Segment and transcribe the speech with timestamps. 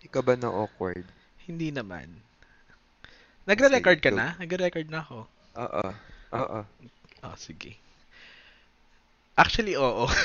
[0.00, 1.04] Ikaw ba na awkward?
[1.44, 2.08] Hindi naman.
[3.44, 4.36] Nagre-record ka na?
[4.40, 5.28] Nagre-record na ako.
[5.58, 5.86] Oo.
[6.36, 6.60] Oo.
[7.20, 7.76] Oh, sige.
[9.36, 10.08] Actually, oo.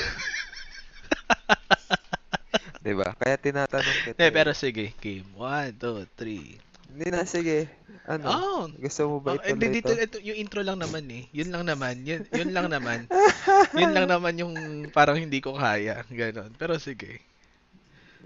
[2.86, 3.10] Diba?
[3.18, 4.18] Kaya tinatanong kita.
[4.22, 4.32] Eh, eh.
[4.32, 4.94] pero sige.
[5.02, 5.26] Game.
[5.34, 6.54] One, two, three.
[6.86, 7.66] Hindi na, sige.
[8.06, 8.24] Ano?
[8.30, 9.98] Oh, Gusto mo ba Oh, ituloy dito, ito?
[9.98, 11.26] ito, yung intro lang naman eh.
[11.34, 12.06] Yun lang naman.
[12.06, 13.10] Yun, yun lang naman.
[13.80, 14.54] yun lang naman yung
[14.94, 16.06] parang hindi ko kaya.
[16.08, 16.54] Ganon.
[16.54, 17.18] Pero sige.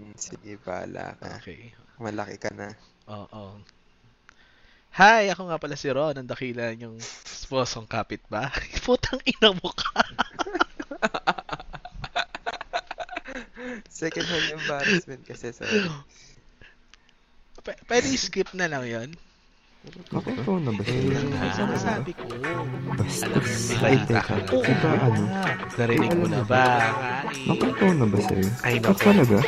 [0.01, 1.37] Mm, Sige, bahala ka.
[1.37, 1.69] Okay.
[2.01, 2.73] Malaki ka na.
[3.05, 3.61] Oo.
[4.99, 8.67] Hi, ako nga pala si Ron, ang dakila yung sponsong kapitbahay.
[8.85, 10.01] Putang ina mo ka.
[13.89, 15.65] Second hand embarrassment kasi sa...
[17.61, 19.09] P- pwede skip na lang yun.
[19.81, 21.25] Okay, ikaw na ba siya?
[21.25, 22.29] Ang sinasabi ko.
[22.93, 23.33] Basta.
[23.81, 24.37] Ay, teka.
[24.53, 25.25] Oo ba ano?
[25.25, 25.57] nga.
[25.73, 26.93] Narinig mo na ba?
[27.33, 28.45] Ikaw na ba sa'yo?
[28.61, 29.01] Ay, nako.
[29.01, 29.41] talaga?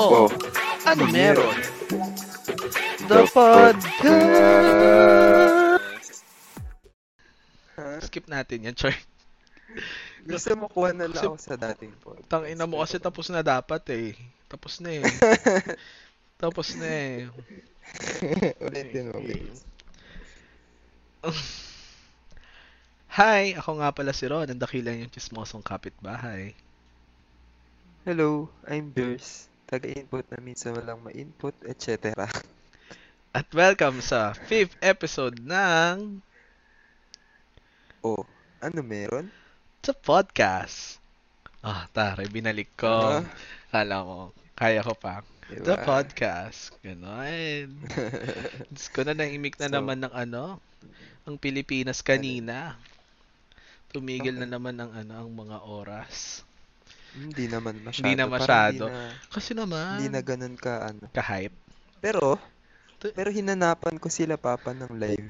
[0.00, 0.24] Oh,
[0.88, 1.52] ano meron?
[3.12, 4.00] The podcast!
[8.08, 8.96] Skip natin yan, Char.
[10.24, 12.16] Gusto mo kuha na lang ako sa dating po.
[12.24, 14.16] Tang ina mo kasi tapos na dapat eh.
[14.48, 15.04] Tapos na eh.
[16.42, 17.28] tapos na eh.
[18.64, 19.64] Ulitin mo, please.
[23.20, 26.54] Hi, ako nga pala si Ron, ang dakilang yung chismosong kapitbahay.
[28.06, 29.50] Hello, I'm Beers.
[29.68, 32.14] Taga-input na minsan walang ma-input, etc.
[33.36, 36.24] At welcome sa fifth episode ng
[38.00, 38.24] Oh,
[38.64, 39.28] ano meron?
[39.84, 40.96] The Podcast.
[41.60, 43.20] Ah, taray, binalik ko.
[43.20, 43.28] Ah,
[43.68, 45.20] Kala mo, kaya ko pa.
[45.50, 45.82] The diba?
[45.82, 46.70] Podcast.
[46.78, 47.74] Ganon.
[48.72, 50.62] Diyos ko na nahimik na So- naman ng ano,
[51.26, 52.78] ang Pilipinas kanina.
[53.90, 54.54] Tumigil na Okay.
[54.54, 56.46] naman ng ano, ang mga oras.
[57.10, 58.06] Hindi naman masyado.
[58.06, 58.84] Hindi na masyado.
[58.86, 61.10] Hindi na, Kasi naman, hindi na ganun ka ano.
[61.10, 61.58] ka-hype.
[61.98, 62.38] Pero,
[63.02, 65.26] pero hinanapan ko sila papa ng live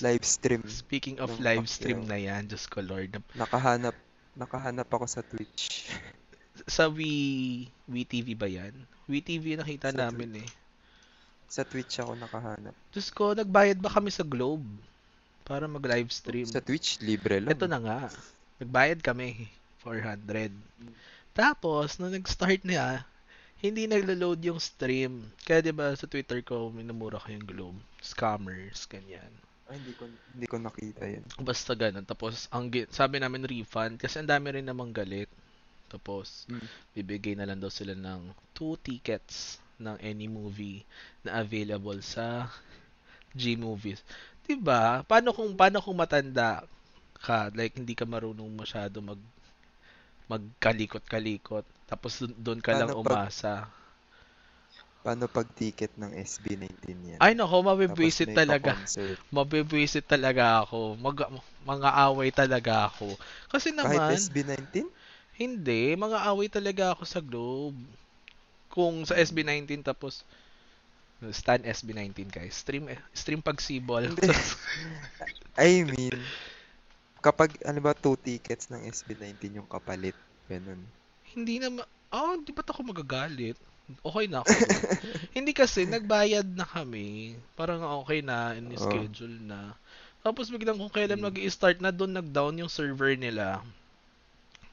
[0.00, 0.60] live stream.
[0.68, 3.16] Speaking of live stream na yan, Diyos ko Lord.
[3.32, 3.96] Nakahanap
[4.34, 5.88] nakahanap ako sa Twitch.
[6.64, 8.72] Sa We, WeTV ba yan?
[9.04, 10.50] WeTV yung nakita Sa namin eh.
[11.48, 12.74] Sa Twitch ako nakahanap.
[12.90, 14.64] Diyos ko, nagbayad ba kami sa Globe?
[15.44, 16.48] Para mag-live stream.
[16.48, 17.52] Sa Twitch libre lang.
[17.52, 18.00] Ito na nga.
[18.64, 19.52] Nagbayad kami.
[19.84, 20.48] 400.
[21.36, 23.04] Tapos, nung nag-start na,
[23.60, 25.24] hindi naglo-load yung stream.
[25.44, 27.80] Kaya 'di ba sa Twitter ko, minumura ko yung Globe.
[28.00, 29.32] Scammers, ganyan.
[29.68, 31.24] Ay, hindi ko hindi ko nakita 'yan.
[31.40, 32.04] Basta ganun.
[32.04, 35.28] Tapos, ang sabi namin refund, kasi ang dami rin namang galit.
[35.94, 36.68] Tapos, Mm.
[36.96, 38.20] bibigay na lang daw sila ng
[38.56, 39.36] two tickets
[39.78, 40.82] ng any movie
[41.26, 42.50] na available sa
[43.40, 44.00] G-Movies.
[44.44, 45.02] 'Di ba?
[45.10, 46.64] Paano kung paano kung matanda
[47.26, 49.20] ka, like hindi ka marunong masyado mag
[50.32, 52.12] magkalikot-kalikot, tapos
[52.44, 53.54] dun ka lang Paano pag- umasa.
[55.04, 57.24] Paano pag ticket ng SB19 yan?
[57.24, 58.74] Ay nako, mabibwisit talaga.
[59.36, 60.98] Mabibwisit talaga ako.
[60.98, 61.16] Mag,
[61.64, 63.16] mga away talaga ako.
[63.52, 64.86] Kasi Kahit naman, SB19?
[65.34, 67.78] Hindi, mga away talaga ako sa Globe.
[68.70, 70.22] Kung sa SB19 tapos
[71.32, 72.54] Stan SB19 guys.
[72.54, 72.84] Stream
[73.16, 74.04] stream pag sibol.
[75.56, 76.18] I mean,
[77.24, 80.16] kapag, ano ba, two tickets ng SB19 yung kapalit.
[80.50, 80.80] Ganun.
[81.34, 83.58] Hindi na ma- Oh, di ba't ako magagalit?
[84.06, 84.54] Okay na ako.
[85.36, 87.34] Hindi kasi nagbayad na kami.
[87.58, 89.74] Parang okay na, in-schedule na.
[90.22, 91.26] Tapos biglang kung kailan Mm.
[91.28, 93.60] mag-i-start na doon nag-down yung server nila.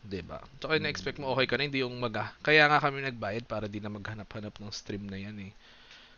[0.01, 0.41] 'Di ba?
[0.61, 3.69] So kaya na-expect mo okay ka na, hindi yung mag Kaya nga kami nagbayad para
[3.69, 5.51] di na maghanap-hanap ng stream na yan eh.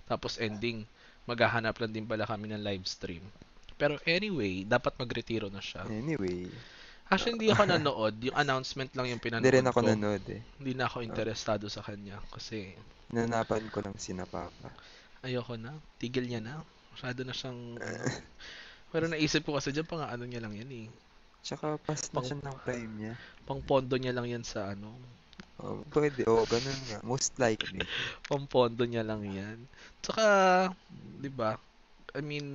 [0.08, 0.88] Tapos ending,
[1.28, 3.24] maghahanap lang din pala kami ng live stream.
[3.76, 5.84] Pero anyway, dapat magretiro na siya.
[5.88, 6.48] Anyway,
[7.12, 8.16] Actually, hindi ako nanood.
[8.24, 9.88] Yung announcement lang yung pinanood hindi rin ako ko.
[9.92, 10.42] nanood eh.
[10.58, 12.74] Hindi na ako interesado sa kanya kasi
[13.14, 14.74] Nanapan ko lang sina Papa.
[15.22, 15.78] ayoko na.
[16.02, 16.66] Tigil niya na.
[16.96, 17.78] Masyado na siyang...
[18.94, 20.88] Pero naisip ko kasi dyan, pang ano niya lang yan eh.
[21.44, 23.14] Tsaka pas na siya ng prime niya.
[23.48, 24.90] Pang pondo niya lang yan sa ano.
[25.62, 27.00] Oh, pwede, oh, ganun nga.
[27.06, 27.84] Most likely.
[28.28, 29.60] Pang pondo niya lang yan.
[30.04, 30.26] Tsaka,
[31.24, 31.56] di ba?
[32.18, 32.48] I mean,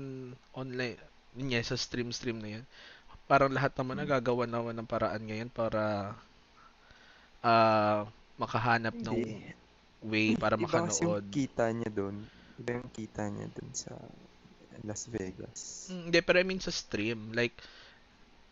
[0.57, 0.99] online,
[1.39, 2.65] yun nga, sa stream-stream na yan.
[3.31, 6.15] Parang lahat naman nagagawa naman ng paraan ngayon para
[7.43, 8.07] ah
[8.39, 9.55] makahanap ng Hindi.
[10.03, 11.27] way para Iba kasi yung makanood.
[11.31, 12.17] kita niya doon.
[12.59, 13.93] Iba yung kita niya doon sa
[14.87, 15.91] Las Vegas.
[15.91, 17.35] Mm, Hindi, pero I mean sa stream.
[17.35, 17.55] Like,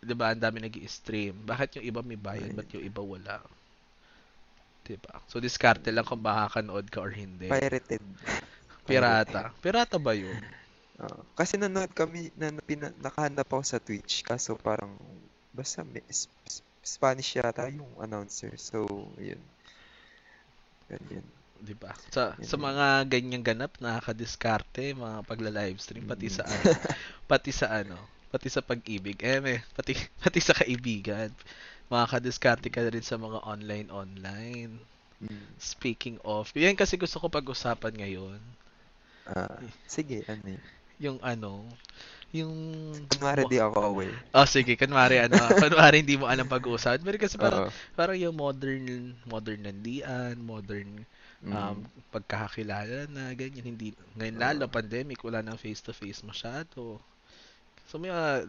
[0.06, 2.56] di ba, ang dami nag stream Bakit yung iba may bayad, Ay.
[2.56, 3.43] ba't yung iba wala?
[4.87, 5.19] Di ba?
[5.26, 7.50] So, diskarte lang kung makakanood ka or hindi.
[7.50, 8.03] Pirated.
[8.88, 9.50] Pirata.
[9.58, 10.38] Pirata ba yun?
[10.97, 11.20] Oo.
[11.37, 14.25] kasi nanood kami, na, na, pina, nakahanap ako sa Twitch.
[14.25, 14.94] Kaso parang,
[15.53, 16.00] basta may,
[16.87, 18.55] Spanish yata yung announcer.
[18.55, 18.87] So,
[19.19, 19.43] yun.
[20.87, 21.26] Ganyan.
[21.61, 21.93] 'di ba?
[22.12, 22.62] Sa sa Yun.
[22.62, 26.64] mga ganyang ganap nakakadiskarte mga pagla-livestream pati sa ano,
[27.31, 27.97] pati sa ano,
[28.32, 29.19] pati sa pag-ibig.
[29.23, 29.93] Eh, may, pati
[30.25, 31.31] pati sa kaibigan.
[31.93, 34.73] Makakadiskarte ka rin sa mga online online.
[35.23, 35.46] Mm.
[35.58, 38.40] Speaking of, yan kasi gusto ko pag-usapan ngayon.
[39.26, 40.64] Ah, sige, ano yun?
[41.02, 41.67] Yung ano,
[42.32, 42.55] yung
[43.11, 44.17] Kunwari di ako aware.
[44.34, 47.02] Oh, sige, kunwari ano, kunwari hindi mo alam pag-uusapan.
[47.06, 47.70] Pero kasi parang Oo.
[47.99, 51.05] parang yung modern modern landian, modern
[51.44, 51.52] Mm.
[51.52, 51.76] um,
[52.11, 56.96] pagkakakilala na ganyan hindi ngayon lalo pandemic wala nang face to face masyado
[57.88, 58.43] so may uh,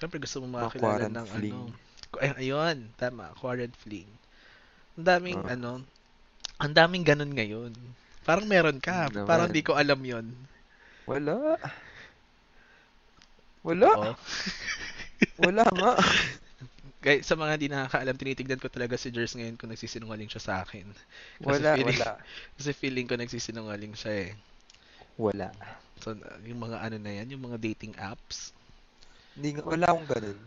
[0.00, 1.60] syempre gusto mo Mga makakilala ng fling.
[1.60, 1.74] ano
[2.22, 4.08] ay, ayun tama quarant fling
[4.98, 5.52] ang daming Oo.
[5.54, 5.72] ano
[6.62, 7.72] ang daming ganun ngayon
[8.26, 9.26] parang meron ka Naman.
[9.28, 10.26] parang di ko alam yon
[11.06, 11.58] Wala.
[13.62, 13.90] Wala.
[15.42, 15.92] Wala nga.
[17.02, 20.54] Kaya sa mga di nakakaalam, tinitignan ko talaga si Jers ngayon kung nagsisinungaling siya sa
[20.64, 20.86] akin.
[21.46, 22.10] Kasi Wala, feeling, wala.
[22.56, 24.32] Kasi feeling ko nagsisinungaling siya eh.
[25.18, 25.52] Wala.
[26.02, 26.14] So,
[26.48, 28.52] yung mga ano na yan, yung mga dating apps,
[29.36, 30.40] Hindi nga, wala akong ganun.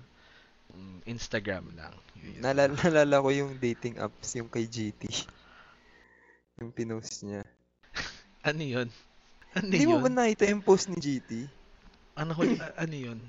[0.73, 1.93] mm, Instagram lang.
[2.19, 2.39] Yun.
[2.41, 5.03] Nalala, nalala ko yung dating apps, yung kay GT.
[6.55, 7.43] Yung pinost niya.
[8.47, 8.87] Ano yun?
[9.57, 10.03] Ano Hindi mo yun?
[10.05, 11.49] ba nakita yung post ni GT?
[12.15, 13.19] Ano, hul- a- ano yun?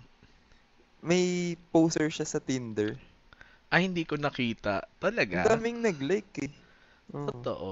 [1.02, 2.94] May poster siya sa Tinder.
[3.66, 4.86] Ay, hindi ko nakita.
[4.86, 5.42] Ang Talaga?
[5.48, 6.52] daming nag-like eh.
[7.10, 7.26] Oo.
[7.34, 7.70] Totoo.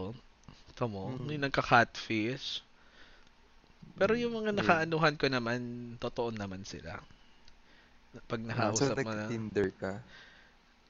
[0.74, 1.22] Ito mo, Mm.
[1.22, 2.62] may nagka-catfish.
[3.94, 5.60] Pero yung mga nakaanuhan ko naman,
[6.02, 6.98] totoo naman sila.
[8.26, 9.14] Pag so, nakausap mo na.
[9.26, 9.92] nag-Tinder ka.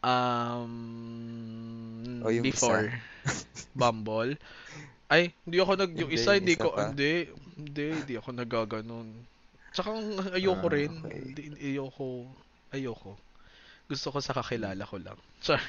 [0.04, 2.92] Um, O yung before
[3.78, 4.36] Bumble.
[5.08, 6.92] Ay, hindi ako nag yung isa hindi isa ko pa.
[6.92, 9.08] hindi hindi hindi ako nagaganon.
[9.72, 9.90] Tsaka
[10.36, 10.92] ayoko Ah, rin.
[11.00, 11.20] okay.
[11.24, 11.42] Hindi
[11.74, 12.28] ayoko
[12.70, 13.12] ayoko.
[13.88, 15.16] Gusto ko sa kakilala ko lang.
[15.44, 15.64] Sorry.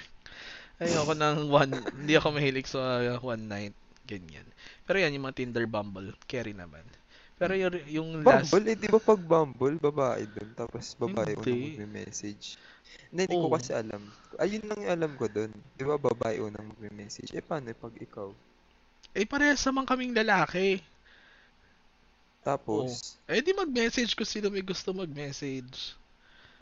[0.79, 4.43] Ayoko ng one hindi ako mahilig sa one night ganyan.
[4.83, 6.83] Pero yan yung mga Tinder Bumble, carry naman.
[7.39, 11.61] Pero yung yung last Bumble, eh, di ba pag Bumble, babae dun, tapos babae unang
[11.61, 11.65] Hindi.
[11.65, 12.45] magme-message.
[13.11, 13.55] Hindi, hindi ko Oo.
[13.55, 14.03] kasi alam.
[14.43, 15.51] Ayun lang yung alam ko dun.
[15.77, 17.31] Di ba babae unang magme-message?
[17.37, 18.29] Eh, paano pag ikaw?
[19.19, 20.67] eh parehas naman kaming lalaki.
[22.45, 25.77] Tapos, Eh di mag-message ko sino may gusto mag-message.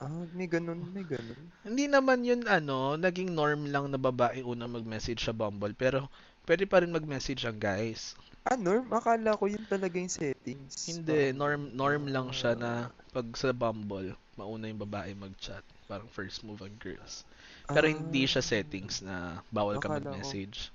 [0.03, 1.43] ah, may ganun, may ganun.
[1.67, 5.99] Hindi naman yun ano, naging norm lang na babae una mag-message sa Bumble, pero
[6.47, 8.01] pwede pa rin mag-message ang guys.
[8.43, 8.83] Ah, norm?
[8.91, 10.75] Akala ko yun talaga yung settings.
[10.91, 12.71] Hindi, Parang- norm norm lang siya na
[13.15, 17.23] pag sa Bumble, mauna yung babae mag-chat, parang first move ang girls.
[17.71, 19.15] Pero hindi siya Ah, settings na
[19.47, 20.67] bawal ka Akala ko- mag-message.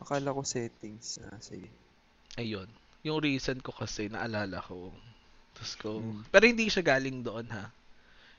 [0.00, 1.20] Akala ko settings.
[1.20, 1.68] Ah, sige.
[2.40, 2.66] Ayun.
[3.04, 4.88] Yung reason ko kasi naalala ko.
[5.52, 6.22] Tapos ko, Mm.
[6.32, 7.68] pero hindi siya galing doon ha.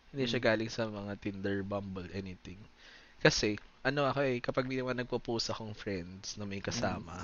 [0.10, 0.48] Hindi siya Mm.
[0.50, 2.58] galing sa mga Tinder, Bumble, anything.
[3.22, 7.22] Kasi, ano ako eh, kapag may naman nagpo-post akong friends na may kasama,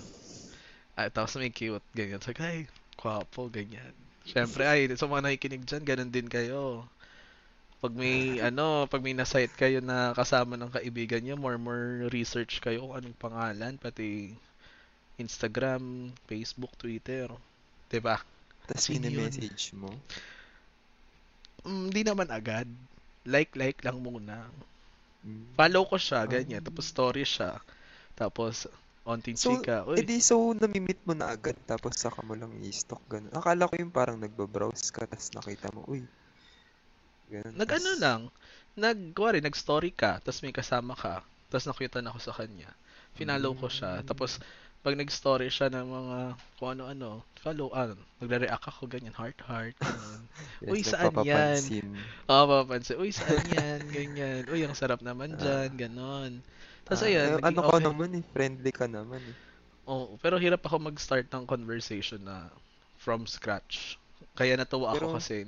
[0.97, 2.21] ah, tapos may cute, ganyan.
[2.21, 2.67] So, ay,
[2.97, 3.93] kwapo, ganyan.
[4.25, 6.85] Siyempre, ay, sa mga nakikinig dyan, ganun din kayo.
[7.81, 12.61] Pag may, ano, pag may na-site kayo na kasama ng kaibigan nyo, more more research
[12.61, 14.37] kayo kung anong pangalan, pati
[15.17, 17.29] Instagram, Facebook, Twitter.
[18.01, 18.21] ba?
[18.69, 19.25] Tapos Sino yun?
[19.25, 19.89] message mo.
[21.65, 22.69] Mm, Hindi naman agad.
[23.25, 24.45] Like-like lang muna.
[25.25, 25.53] Mm.
[25.57, 26.61] Follow ko siya, ganyan.
[26.61, 26.67] Ah.
[26.69, 27.57] Tapos story siya.
[28.17, 28.65] Tapos,
[29.05, 29.83] onting So, chika.
[29.89, 33.33] Uy, di, so, namimit mo na agad, tapos saka mo lang i-stalk, ganun.
[33.33, 36.05] Akala ko yung parang nagbabrowse ka, tapos nakita mo, uy.
[37.31, 37.55] Ganun.
[37.55, 38.21] nag-ano tas- lang.
[38.75, 40.19] Nag, kuwari, nag-story ka.
[40.23, 41.23] Tapos may kasama ka.
[41.51, 42.71] Tapos nakutan ako sa kanya.
[43.15, 43.99] Finallow ko siya.
[43.99, 44.07] Mm.
[44.07, 44.39] Tapos,
[44.81, 46.17] pag nag-story siya ng mga
[46.57, 50.21] kung ano-ano, follow, ano, magre-react ako, ganyan, heart-heart, ganyan.
[50.63, 51.59] Yes, Uy, saan yan?
[52.31, 52.97] Oo, mapapansin.
[52.97, 53.79] Uy, saan yan?
[53.91, 54.41] Ganyan.
[54.49, 55.69] Uy, ang sarap naman dyan.
[55.75, 56.41] Ganon.
[56.91, 57.85] Tapos Ah, ayun, naging ano ka okay.
[57.85, 59.37] naman eh, friendly ka naman eh.
[59.89, 62.49] Oo, pero hirap ako mag-start ng conversation na
[63.03, 63.97] from scratch.
[64.37, 65.45] Kaya natuwa ako Pero- kasi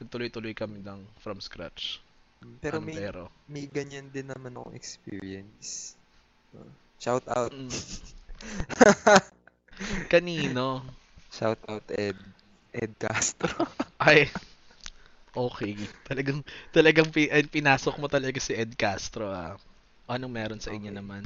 [0.00, 2.00] nagtuloy-tuloy kami ng from scratch.
[2.62, 3.22] Pero Ano, may, pero,
[3.52, 5.96] may ganyan din naman akong experience.
[6.54, 7.52] Uh, shout out.
[7.52, 7.70] mm.
[10.10, 10.84] Kanino?
[11.30, 12.18] Shout out Ed.
[12.72, 13.66] Ed Castro.
[13.98, 14.30] Ay,
[15.34, 15.88] okay.
[16.06, 16.40] Talagang,
[16.74, 19.56] talagang pi- pinasok mo talaga si Ed Castro, ah.
[20.14, 20.98] Anong meron sa inyo Okay.
[20.98, 21.24] naman?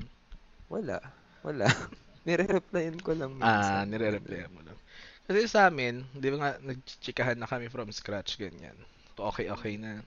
[0.73, 0.99] Wala.
[1.45, 1.67] Wala.
[2.27, 4.79] Nire-replyan ko lang Ah, nire-replyan mo lang.
[5.27, 8.77] Kasi sa amin, di ba nga, nagchichikahan na kami from scratch, ganyan.
[9.19, 10.03] Okay, okay na.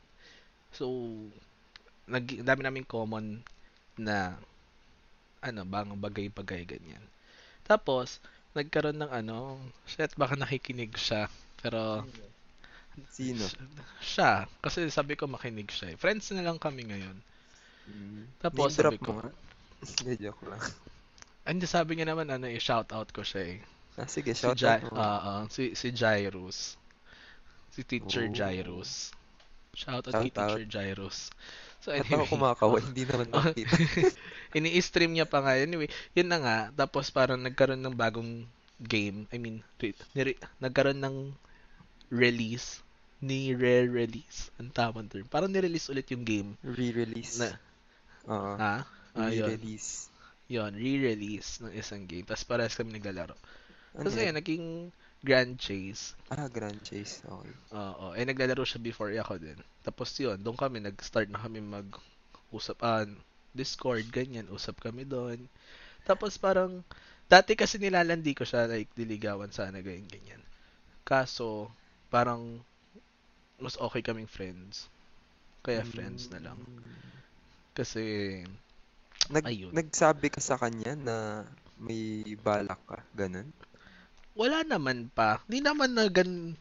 [0.74, 0.86] So,
[2.14, 3.26] nag, dami namin common
[3.98, 4.38] na,
[5.48, 7.04] ano, bang bagay-bagay, ganyan.
[7.70, 8.10] Tapos,
[8.58, 9.38] nagkaroon ng ano,
[9.92, 11.24] shit, baka nakikinig siya.
[11.62, 12.06] Pero,
[13.10, 13.54] Sino?
[14.12, 14.32] siya,
[14.64, 15.88] kasi sabi ko makinig siya.
[15.94, 15.98] eh.
[16.02, 17.18] Friends na lang kami ngayon.
[17.88, 18.24] Mm.
[18.38, 19.24] Tapos, Name sabi ko-.
[20.04, 20.62] Hindi, joke lang.
[21.48, 23.60] Hindi sabi niya naman ano eh, shout out ko siya eh.
[23.96, 25.00] Ah, sige, Si shout Jai, out mo.
[25.00, 26.76] oo, si si Jairus.
[27.72, 28.34] Si Teacher Oh.
[28.34, 29.16] Jairus.
[29.74, 31.32] Shout out Shout kay Teacher Jairus.
[31.80, 32.82] So Ba't ako anyway, kumakaway?
[32.90, 33.78] Hindi naman makita.
[34.58, 35.54] ini-stream niya pa nga.
[35.56, 36.58] Anyway, yun na nga.
[36.74, 38.46] Tapos parang nagkaroon ng bagong
[38.82, 39.26] game.
[39.30, 41.16] I mean, re- nire- nagkaroon ng
[42.12, 42.82] release.
[43.18, 44.54] Ni re-release.
[44.62, 45.26] Ang tamang term.
[45.26, 46.54] Parang nirelease ulit yung game.
[46.62, 47.42] Re-release.
[47.42, 47.50] Na,
[48.28, 48.54] Oo.
[48.60, 48.84] ha?
[49.16, 49.30] Ah.
[49.32, 50.12] Re-release.
[50.48, 52.24] Yun, re-release ng isang game.
[52.24, 53.36] Tapos parehas kami naglalaro.
[53.98, 54.30] Ano Tapos yan?
[54.30, 54.66] ayun, naging
[55.26, 56.14] Grand Chase.
[56.30, 57.26] Ah, Grand Chase.
[57.26, 57.54] Okay.
[57.74, 58.14] Oo.
[58.14, 59.58] Eh, naglalaro siya before ako din.
[59.82, 63.08] Tapos yun, doon kami, nag-start na kami mag-usap, ah,
[63.58, 65.50] Discord, ganyan, usap kami doon.
[66.06, 66.86] Tapos parang,
[67.26, 70.42] dati kasi nilalandi ko siya, like, diligawan sana, ganyan, ganyan.
[71.02, 71.74] Kaso,
[72.14, 72.62] parang,
[73.58, 74.86] mas okay kaming friends.
[75.66, 76.60] Kaya friends na lang.
[77.78, 78.42] Kasi,
[79.28, 79.76] Nag, Ayun.
[79.76, 81.16] Nagsabi ka sa kanya na
[81.78, 83.04] may balak ka.
[83.14, 83.50] Ganun.
[84.38, 85.42] wala naman pa.
[85.50, 86.54] Di naman na gan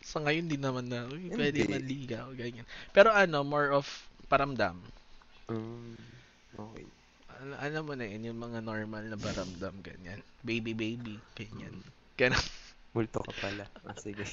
[0.00, 1.72] sa ngayon di naman na uy, pwede Hindi.
[1.76, 2.64] manligaw ganyan.
[2.96, 3.84] Pero ano, more of
[4.32, 4.80] paramdam.
[5.52, 5.92] Um,
[6.56, 6.88] okay.
[7.38, 10.24] Ano, ano mo na yun, yung mga normal na paramdam ganyan.
[10.40, 11.76] Baby baby ganyan.
[12.16, 12.40] Ganun.
[12.96, 13.68] Multo ka pala.
[13.84, 14.24] Ah, sige.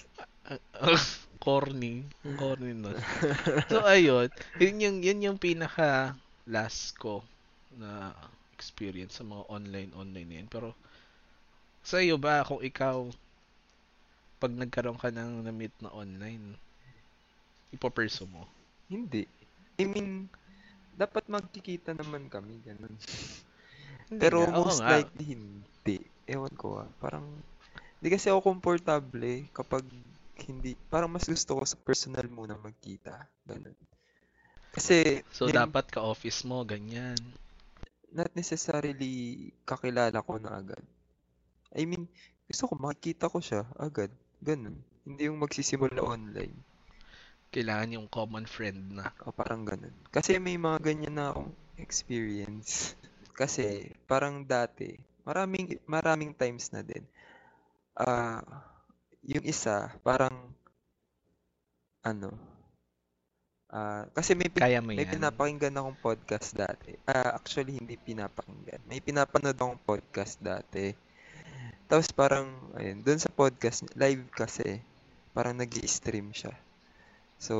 [1.43, 2.07] corny.
[2.39, 2.95] Corny nun.
[3.71, 6.15] So ayun, yun yung yun yung pinaka
[6.45, 7.25] last ko
[7.75, 8.13] na
[8.55, 10.49] experience sa mga online online na yun.
[10.49, 10.69] Pero
[11.85, 13.09] sa iyo ba kung ikaw
[14.39, 16.59] pag nagkaroon ka ng na-meet na online,
[17.71, 18.45] ipoperso mo?
[18.91, 19.25] Hindi.
[19.79, 20.29] I mean,
[20.95, 22.61] dapat magkikita naman kami.
[22.63, 22.93] Ganun.
[24.21, 25.01] Pero oo most nga.
[25.01, 25.97] likely hindi.
[26.29, 26.89] Ewan ko ah.
[27.01, 27.25] Parang,
[27.99, 29.83] hindi kasi ako komportable kapag
[30.45, 33.25] hindi, parang mas gusto ko sa personal muna magkita.
[33.47, 33.75] Ganun.
[34.75, 37.15] Kasi, So yun, dapat ka office mo ganyan.
[38.15, 40.83] not necessarily kakilala ko na agad.
[41.75, 42.07] I mean,
[42.47, 44.07] gusto ko makikita ko siya agad.
[44.39, 44.79] Ganun.
[45.03, 46.55] Hindi yung magsisimula online.
[47.51, 49.11] Kailangan yung common friend na.
[49.27, 49.91] O parang ganun.
[50.15, 52.95] Kasi may mga ganyan na akong experience.
[53.39, 54.95] Kasi parang dati,
[55.27, 57.03] maraming maraming times na din.
[57.95, 58.39] Ah,
[59.27, 60.55] yung isa parang
[62.05, 62.54] ano
[63.71, 65.13] ah kasi may pin- Kaya mo may yan.
[65.19, 66.93] pinapakinggan akong podcast dati.
[67.07, 68.81] Ah, actually hindi pinapakinggan.
[68.89, 70.93] May pinapanood akong podcast dati.
[71.89, 74.81] Tapos parang ayun, doon sa podcast live kasi
[75.35, 76.53] parang nag-i-stream siya.
[77.37, 77.53] So,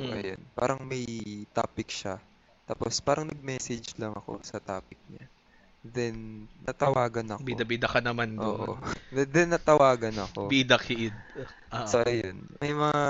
[0.00, 0.12] Mm.
[0.16, 1.04] ayun, parang may
[1.52, 2.18] topic siya.
[2.66, 5.26] Tapos parang nag-message lang ako sa topic niya.
[5.86, 7.46] Then natawagan ako.
[7.46, 8.74] Bida-bida ka naman Oo.
[8.74, 9.26] doon.
[9.30, 10.50] Then natawagan ako.
[10.50, 11.14] Bida kid.
[11.70, 11.86] Ah.
[11.86, 12.50] So, ayun.
[12.58, 13.02] May mga,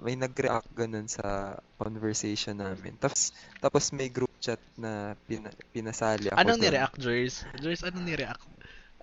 [0.00, 2.96] may nag-react ganun sa conversation namin.
[2.96, 7.44] Tapos, tapos may group chat na pina, pinasali ako Anong ni-react, Jers?
[7.60, 8.46] Jers, anong ni-react?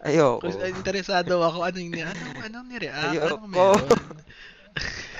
[0.01, 0.49] Ayoko.
[0.49, 1.61] Kasi interesado ako.
[1.69, 3.13] Anong, ni anong, anong ni-react?
[3.13, 3.37] Ayoko.
[3.37, 3.89] Anong meron?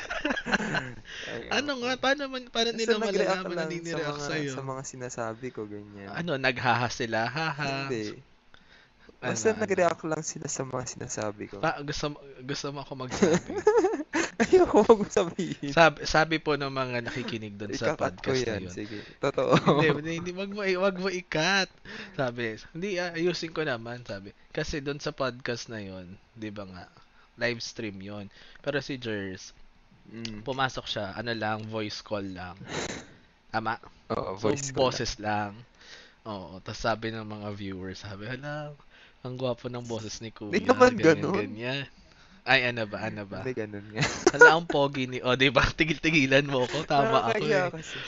[1.52, 1.96] Ano nga?
[1.98, 4.52] Paano, man, paano nila nag-react malalaman na hindi sa sa'yo?
[4.54, 6.12] sa mga sinasabi ko, ganyan.
[6.12, 7.28] Ano, naghaha sila?
[7.28, 7.88] Haha.
[7.88, 8.20] Hindi.
[9.18, 9.66] Ano, Basta ano?
[9.66, 11.58] nag-react lang sila sa mga sinasabi ko.
[11.58, 12.14] Pa, gusto,
[12.46, 13.52] gusto mo ako magsabi.
[14.38, 15.74] Ayoko wag mo sabihin.
[15.74, 18.62] sabi, sabi po ng mga nakikinig doon sa Ikakat ko podcast na yan.
[18.62, 18.74] yun.
[18.74, 18.98] Sige.
[19.18, 19.52] Totoo.
[19.82, 21.66] hindi, hindi, hindi, wag mo, wag mo ikat.
[22.14, 24.38] Sabi, hindi, ah, ayusin ko naman, sabi.
[24.54, 26.86] Kasi doon sa podcast na yon di ba nga,
[27.42, 28.30] live stream yon
[28.62, 29.58] Pero si Jers,
[30.08, 30.40] Mm.
[30.48, 32.56] pumasok siya, ano lang, voice call lang.
[33.54, 33.76] Tama?
[34.16, 34.78] Oo, voice lang.
[34.80, 35.52] boses lang.
[36.24, 38.72] Oo, tapos sabi ng mga viewers, sabi, hala,
[39.24, 40.56] ang gwapo ng boses ni Kuya.
[40.56, 41.36] Hindi naman ganyan, ganun.
[41.36, 41.84] ganyan.
[42.48, 43.44] Ay, ano ba, ano ba?
[43.44, 44.04] Hindi ganun nga.
[44.40, 45.68] Hala, ang pogi ni, o, di ba?
[45.78, 47.68] Tigil-tigilan mo ko, tama ako eh.
[47.76, 48.00] kasi.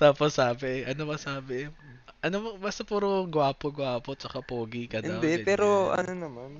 [0.00, 1.68] Tapos sabi, ano ba sabi?
[2.24, 5.20] Ano basta puro gwapo-gwapo tsaka pogi ka daw.
[5.20, 5.46] Hindi, ganyan.
[5.46, 6.50] pero ano naman,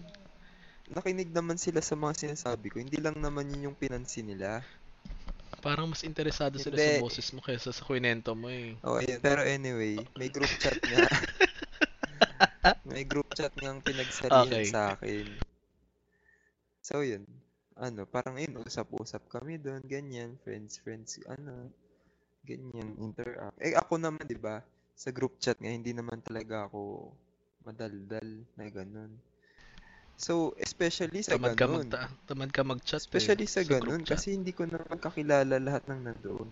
[0.92, 2.76] nakinig naman sila sa mga sinasabi ko.
[2.80, 4.64] Hindi lang naman yun yung pinansin nila.
[5.58, 6.98] Parang mas interesado sila Hindi.
[6.98, 8.78] sa boses mo kaysa sa kwento mo eh.
[8.86, 9.18] Oh, ayun.
[9.20, 11.04] Pero anyway, may group chat nga.
[12.90, 14.70] may group chat ngang pinagsalihan Okay.
[14.70, 15.26] sa akin.
[16.80, 17.26] So, yun.
[17.78, 21.70] Ano, parang yun, usap-usap kami doon, ganyan, friends, friends, ano,
[22.42, 23.54] ganyan, interact.
[23.62, 24.64] Eh, ako naman, di ba,
[24.98, 27.12] sa group chat nga, hindi naman talaga ako
[27.62, 28.26] madaldal
[28.58, 29.14] na ganun.
[30.18, 31.86] So, especially sa Tamad ka, ganun.
[31.86, 35.86] magta- tamad ka mag-chat Especially eh, sa group ganun, kasi hindi ko naman kakilala lahat
[35.86, 36.48] ng nandoon.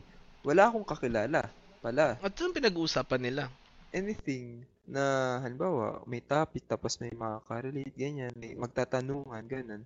[0.46, 1.50] Wala akong kakilala
[1.82, 2.14] pala.
[2.22, 3.50] At saan pinag-uusapan nila?
[3.90, 9.82] Anything na, halimbawa, may topic, tapos may makaka-relate, ganyan, may magtatanungan, ganun.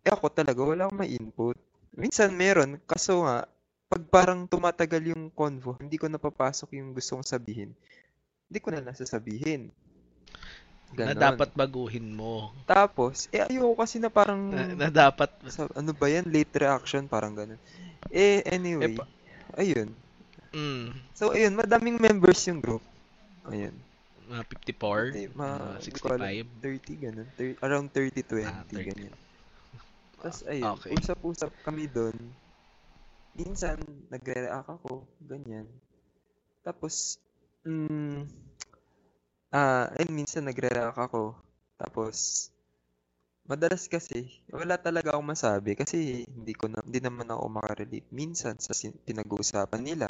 [0.00, 1.60] Eh ako talaga, wala akong may input.
[1.92, 3.44] Minsan meron, kaso nga,
[3.92, 7.76] pag parang tumatagal yung convo, hindi ko napapasok yung gusto kong sabihin,
[8.48, 9.68] hindi ko na nasasabihin.
[10.92, 11.34] Na Ganon.
[11.34, 12.52] dapat baguhin mo.
[12.68, 17.08] Tapos, eh ayoko kasi na parang, Na, na dapat sa, ano ba yan, late reaction,
[17.08, 17.60] parang ganun.
[18.12, 19.08] Eh, anyway, Eh, pa-
[19.56, 19.88] ayun.
[20.52, 20.84] mm,
[21.16, 22.84] So, ayun, madaming members yung group.
[23.48, 23.72] Ayun.
[24.22, 26.46] mga 54, Hindi, ma, mga alam, 65.
[26.62, 27.28] 30, ganun.
[27.36, 28.88] Thir- around 30-20, Ah, 30.
[28.92, 29.14] ganyan.
[30.22, 30.90] Tapos, ayun, Okay.
[30.96, 32.16] usap-usap kami doon.
[33.32, 33.80] Minsan,
[34.12, 35.66] nagre-react ako, ganyan.
[36.62, 37.18] Tapos,
[37.64, 38.28] mm,
[39.52, 41.36] ah, ayun, minsan nagre-react ako.
[41.78, 42.48] Tapos,
[43.46, 48.08] madalas kasi, wala talaga akong masabi kasi hindi ko na, hindi naman ako makarelate.
[48.14, 50.08] Minsan, sa sin- pinag-uusapan nila,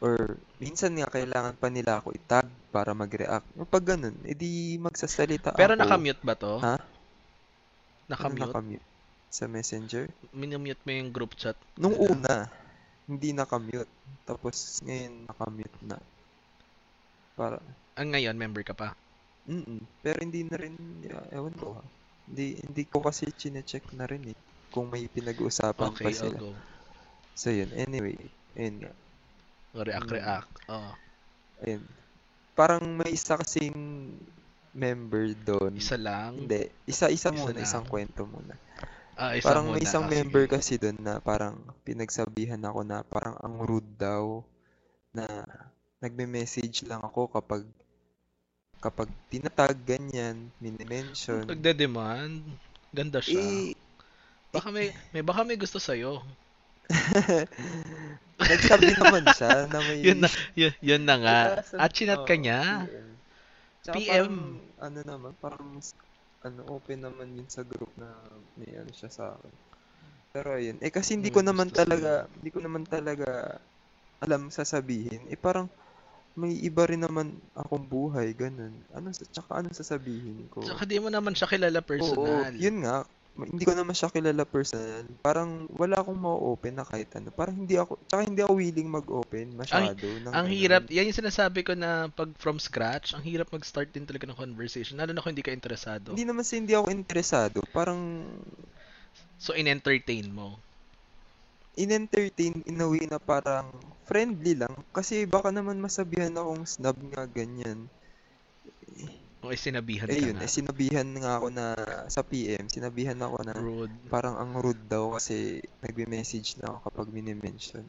[0.00, 3.46] or minsan nga kailangan pa nila ako itag para mag-react.
[3.58, 5.80] O pag ganun, edi magsasalita Pero ako.
[5.82, 6.54] nakamute ba to?
[6.64, 6.76] Ha?
[6.78, 6.88] Ano
[8.10, 8.42] Nakamute?
[8.48, 8.86] nakamute?
[9.30, 10.10] Sa messenger?
[10.34, 11.54] Minumute mo yung group chat.
[11.78, 12.50] Nung una,
[13.06, 13.90] hindi nakamute.
[14.26, 15.96] Tapos ngayon nakamute na.
[17.38, 17.62] Para,
[18.00, 18.96] Ah, ngayon, member ka pa.
[19.44, 20.72] mm Pero hindi na rin,
[21.04, 21.84] uh, ewan ko ha.
[22.24, 24.38] Hindi, hindi ko kasi chinecheck na rin eh.
[24.70, 26.38] Kung may pinag-uusapan Okay, pa I'll sila.
[26.38, 26.50] go.
[27.34, 28.16] So yun, anyway.
[28.54, 28.88] Ayun.
[29.72, 30.16] React, Mm.
[30.16, 30.50] react.
[30.66, 30.94] Oh,
[31.60, 31.84] Ayun.
[32.54, 33.76] Parang may isa kasing
[34.72, 35.76] member doon.
[35.76, 36.40] isa lang.
[36.40, 36.72] Hindi.
[36.86, 37.66] Isa-isa Isa muna, lang.
[37.66, 38.56] isang kwento muna.
[39.14, 39.76] Ah, isa Parang muna.
[39.76, 40.16] may isang Ah, sige.
[40.16, 44.40] member kasi doon na parang pinagsabihan ako na parang ang rude daw
[45.10, 45.26] na
[45.98, 47.66] nagme-message lang ako kapag
[48.80, 51.44] kapag tinatag ganyan, minimension.
[51.44, 52.42] Nagde-demand.
[52.90, 53.38] Ganda siya.
[53.38, 53.76] Eh,
[54.50, 56.24] Baka may, may baka may gusto sa'yo.
[58.40, 61.38] nagsabi naman siya na may Yun na, yun, yun na nga.
[61.78, 62.88] At chinat ka niya.
[62.90, 63.08] PM.
[63.94, 64.08] PM.
[64.10, 64.36] parang,
[64.80, 65.68] ano naman, parang
[66.40, 68.08] ano, open naman yun sa group na
[68.56, 69.54] may ano siya sa akin.
[70.30, 73.60] Pero ayun, eh kasi hindi May ko naman talaga, hindi ko naman talaga
[74.24, 75.28] alam sasabihin.
[75.28, 75.68] Eh parang
[76.38, 78.82] may iba rin naman akong buhay, ganun.
[78.94, 80.62] Ano, sa- tsaka ano sasabihin ko?
[80.62, 82.52] Saka di mo naman siya kilala Oo, personal.
[82.54, 83.02] yun nga.
[83.40, 85.06] Hindi ko naman siya kilala personal.
[85.24, 87.32] Parang wala akong ma-open na kahit ano.
[87.32, 90.06] Parang hindi ako, tsaka hindi ako willing mag-open masyado.
[90.06, 94.04] ng Ang hirap, yan yung sinasabi ko na pag from scratch, ang hirap mag-start din
[94.04, 96.12] talaga ng conversation, lalo na kung hindi ka interesado.
[96.12, 97.58] Hindi naman sa hindi ako interesado.
[97.72, 98.28] Parang
[99.40, 100.60] So, in-entertain mo.
[101.80, 103.72] In-entertain in a way na parang
[104.04, 104.74] friendly lang.
[104.92, 107.88] Kasi baka naman masabihan akong snub nga ganyan.
[109.40, 110.44] O ay sinabihan ka Eh yun, na.
[110.44, 111.66] eh sinabihan nga ako na
[112.12, 113.96] sa PM, sinabihan ako na Rude.
[114.12, 117.86] parang ang rude daw kasi nagme-message na ako kapag mini-mention.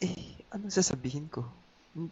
[0.00, 1.42] Eh, ano sasabihin ko?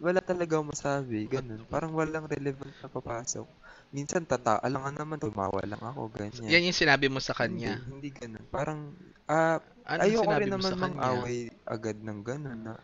[0.03, 1.63] Wala talaga masabi, ganun.
[1.71, 3.47] Parang walang relevant na papasok.
[3.89, 6.45] Minsan tata, alam nga naman, tumawa lang ako, ganyan.
[6.53, 7.81] Yan yung sinabi mo sa kanya.
[7.81, 8.45] Hindi, hindi ganun.
[8.53, 8.81] Parang,
[9.25, 9.57] ah,
[9.89, 10.85] Ano ayoko rin naman sa kanya?
[10.93, 12.77] mang-away agad ng ganun na.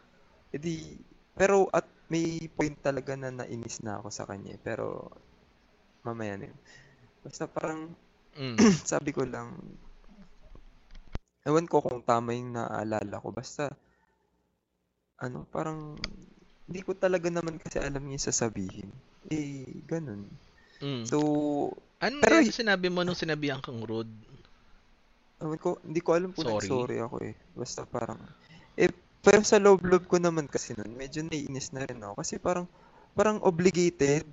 [0.49, 0.97] Edi,
[1.37, 4.57] pero at may point talaga na nainis na ako sa kanya.
[4.57, 4.61] eh.
[4.65, 5.13] Pero,
[6.01, 6.59] mamaya na yun.
[7.21, 7.93] Basta parang,
[8.35, 8.57] Mm.
[8.93, 9.55] sabi ko lang,
[11.45, 13.29] ewan ko kung tama yung naaalala ko.
[13.31, 13.69] Basta,
[15.21, 15.95] ano, parang,
[16.65, 18.89] hindi ko talaga naman kasi alam yung sasabihin.
[19.29, 20.33] Eh, ganun.
[20.83, 21.05] Mm.
[21.07, 21.19] So,
[22.03, 24.11] ano pero y- sinabi mo nung sinabihan kang rude?
[25.43, 26.67] ewan ko, hindi ko alam kung Sorry.
[26.69, 27.35] nag-sorry ako eh.
[27.55, 28.19] Basta parang,
[28.79, 28.91] eh,
[29.25, 32.15] pero sa loob-loob ko naman kasi nun, medyo naiinis na rin ako.
[32.23, 32.67] Kasi parang,
[33.19, 34.25] parang obligated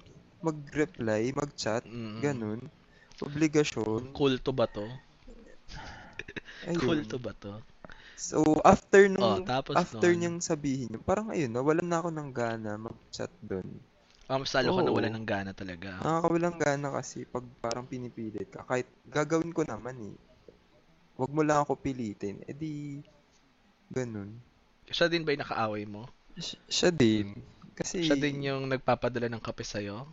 [0.41, 2.17] mag-reply, mag-chat, Mm.
[2.25, 2.60] ganun.
[3.21, 4.04] Obligasyon.
[4.17, 4.86] Kulto ba to?
[6.67, 6.82] Ayun.
[6.86, 7.54] Kulto ba to?
[8.15, 10.19] So, after Oh, nung, tapos after nun?
[10.19, 13.65] niyang sabihin parang ayun, nawalan na ako ng gana mag-chat doon.
[14.31, 15.99] Ah, mas lalo ka nawala ng gana talaga.
[15.99, 20.15] Nakakawalang gana kasi pag parang pinipilit ka, kahit gagawin ko naman eh.
[21.19, 22.39] Huwag mo lang ako pilitin.
[22.47, 23.03] Eh di,
[23.91, 24.39] ganun.
[24.87, 26.07] Siya din ba yung nakaaway mo?
[26.39, 27.35] Si- siya din.
[27.75, 30.07] Kasi, Siya din yung nagpapadala ng kape sa'yo?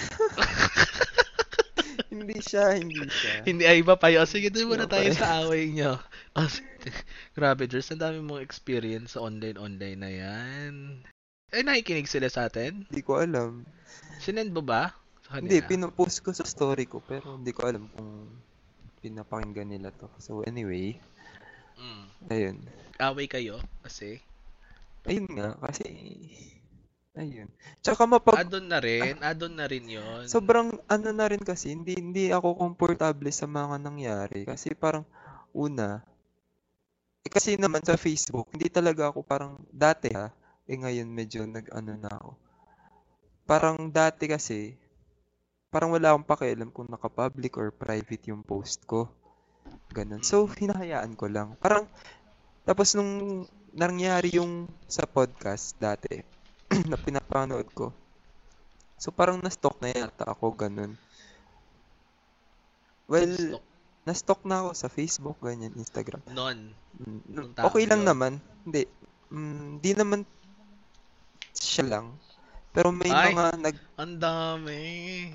[2.14, 3.34] hindi siya, hindi siya.
[3.48, 4.24] Hindi, ay iba pa yun.
[4.24, 6.00] Sige, doon muna tayo sa away nyo.
[6.32, 6.48] Oh,
[7.36, 7.92] grabe, Jers.
[7.92, 11.04] Ang dami mong experience sa online-online na yan.
[11.50, 12.86] Eh, nakikinig sila sa atin?
[12.86, 13.66] Hindi ko alam.
[14.22, 14.94] Sinend mo ba?
[15.26, 15.66] Sa Hindi, kanila?
[15.66, 18.30] pinopost ko sa story ko, pero hindi ko alam kung
[19.02, 20.06] pinapakinggan nila to.
[20.22, 20.94] So, anyway,
[21.74, 22.06] Mm.
[22.30, 22.56] ayun.
[23.02, 23.58] Away kayo?
[23.82, 24.22] Kasi?
[25.08, 25.88] Ayun nga, kasi,
[27.16, 27.48] ayun.
[27.80, 29.16] Tsaka mapag, Adon na rin.
[29.18, 30.28] Adon na rin yon.
[30.28, 34.44] Sobrang ano na rin kasi, hindi hindi ako komportable sa mga nangyari.
[34.46, 35.02] Kasi parang,
[35.50, 36.04] una,
[37.24, 40.30] eh, kasi naman sa Facebook, hindi talaga ako parang, dati ha,
[40.70, 42.30] eh ngayon medyo nag-ano na ako.
[43.50, 44.78] Parang dati kasi,
[45.74, 49.10] parang wala akong pakialam kung naka-public or private yung post ko.
[49.90, 50.22] Ganun.
[50.22, 51.58] So, hinahayaan ko lang.
[51.58, 51.90] Parang,
[52.62, 53.42] tapos nung
[53.74, 56.22] nangyari yung sa podcast dati,
[56.90, 57.90] na pinapanood ko,
[59.00, 60.92] So parang na-stalk na yata ako, ganun.
[63.08, 63.64] Well, Stalk.
[64.04, 66.20] na-stalk na ako sa Facebook, ganyan, Instagram.
[66.28, 66.76] Non.
[67.00, 68.08] Mm, Okay lang yun.
[68.12, 68.32] naman.
[68.68, 68.84] Hindi.
[69.32, 70.20] Mm, di naman
[71.54, 72.06] siya lang.
[72.70, 73.34] Pero may Ay.
[73.34, 73.76] mga nag...
[73.98, 74.80] Ang dami.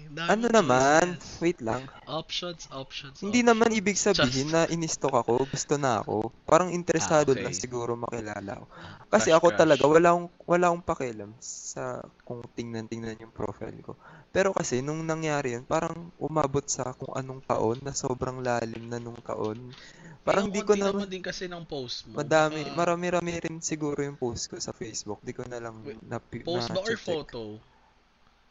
[0.08, 1.20] Dami Ano naman?
[1.20, 1.38] choices.
[1.44, 1.84] Wait lang.
[2.08, 3.50] Options, options, Hindi options.
[3.52, 6.32] naman ibig sabihin na in-stalk ako, gusto na ako.
[6.48, 7.44] Parang interesado Ah, okay.
[7.44, 8.66] lang siguro makilala ako.
[9.12, 9.60] Kasi Crush, ako crush.
[9.60, 11.84] talaga, wala akong, wala akong pakialam sa
[12.24, 14.00] kung tingnan-tingnan yung profile ko.
[14.32, 18.98] Pero kasi, nung nangyari yun, parang umabot sa kung anong taon, na sobrang lalim na
[18.98, 19.76] nung taon.
[20.26, 22.18] Parang di ang ko na, naman din kasi ng post mo.
[22.18, 25.22] madami, Baka marami-rami rin siguro yung post ko sa Facebook.
[25.22, 25.76] Di ko na lang
[26.10, 27.25] na, Post ba or na-check.
[27.26, 27.58] Photo?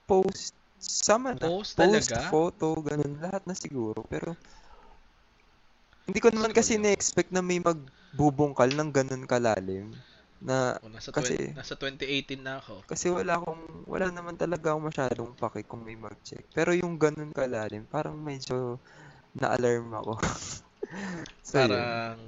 [0.04, 1.48] Post, sama na.
[1.48, 2.18] Post Post, talaga?
[2.28, 4.02] photo, ganun, lahat na siguro.
[4.10, 4.34] Pero,
[6.04, 6.84] hindi ko naman kasi yun.
[6.84, 9.94] na-expect na may magbubungkal ng ganun kalalim.
[10.44, 12.84] Na, O, nasa, Kasi- 20 nasa 2018 na ako.
[12.84, 16.44] kasi wala akong, wala naman talaga akong masyadong pake kung may mag-check.
[16.52, 18.76] Pero yung ganun kalalim, parang medyo
[19.32, 20.20] na-alarm ako.
[21.48, 21.72] so, yun.
[21.72, 22.18] Parang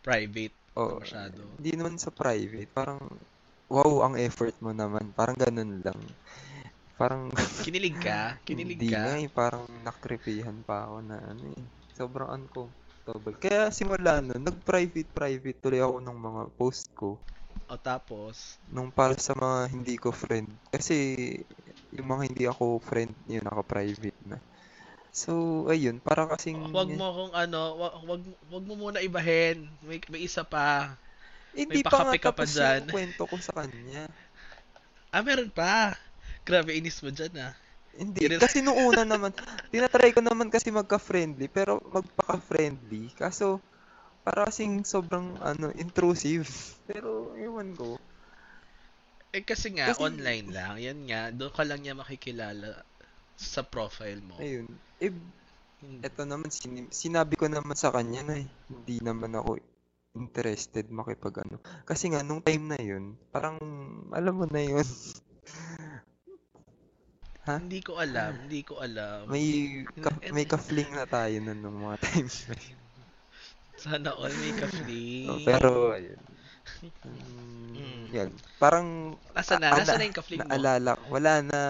[0.00, 0.96] private Oo.
[0.96, 1.44] masyado.
[1.60, 2.72] Hindi naman sa private.
[2.72, 3.00] Parang,
[3.68, 5.10] wow, ang effort mo naman.
[5.14, 6.00] Parang ganun lang.
[6.96, 7.28] Parang,
[7.66, 8.40] Kinilig ka?
[8.46, 9.00] Kinilig Hindi ka?
[9.04, 11.64] nga eh, parang nakripihan pa ako na ano eh.
[11.92, 13.36] Sobrang uncomfortable.
[13.36, 17.20] Kaya simula nun, nag-private-private tuloy ako ng mga post ko.
[17.66, 20.46] O tapos, Nung para sa mga hindi ko friend.
[20.70, 20.96] Kasi
[21.92, 24.38] yung mga hindi ako friend, yun, naka-private na.
[25.16, 26.76] So, ayun, para kasing...
[26.76, 29.64] wag mo kung ano, wag, wag, wag mo muna ibahin.
[29.80, 30.92] May, may isa pa.
[31.56, 32.80] Hindi pa nga ka pa tapos dyan.
[32.84, 34.04] yung kwento ko sa kanya.
[35.08, 35.96] Ah, meron pa.
[36.44, 37.52] Grabe, inis mo dyan ah.
[37.96, 39.32] Hindi, kasi nung una naman,
[39.72, 43.16] tinatry ko naman kasi magka-friendly, pero magpaka-friendly.
[43.16, 43.58] Kaso,
[44.20, 46.50] para kasing sobrang, ano, intrusive.
[46.90, 47.94] Pero, ewan ko.
[49.30, 50.74] Eh kasi nga, Kasi- online lang.
[50.82, 52.82] Yan nga, doon ka lang niya makikilala
[53.38, 54.34] sa profile mo.
[54.42, 54.66] Ayun.
[54.98, 55.14] Eh,
[55.78, 56.02] Hindi.
[56.02, 56.50] eto naman,
[56.90, 59.60] sinabi ko naman sa kanya na eh, hindi naman ako
[60.16, 61.60] interested makipag ano.
[61.84, 63.60] Kasi nga, nung time na yun, parang,
[64.10, 64.82] alam mo na yun.
[67.46, 67.60] ha?
[67.60, 69.28] Hindi ko alam, hindi ko alam.
[69.28, 69.46] May,
[69.94, 72.80] ka- may ka-fling na tayo nun nung mga times na yun.
[73.76, 75.28] Sana all may ka-fling.
[75.28, 76.18] Oh, pero, ayun.
[76.82, 78.04] Mm, Mm.
[78.10, 78.30] yan.
[78.58, 79.70] Parang, Nasa na?
[79.70, 80.48] Nasa na- na yung ka-fling mo?
[80.50, 81.60] naalala, wala na.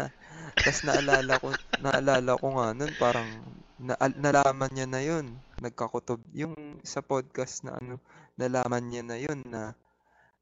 [0.56, 1.52] Tapos naalala ko,
[1.84, 3.28] naalala ko nga nun, parang,
[3.76, 5.36] na, nalaman niya na yun.
[5.60, 6.20] Nagkakutob.
[6.36, 7.96] Yung sa podcast na ano,
[8.36, 9.72] nalaman niya na yun na,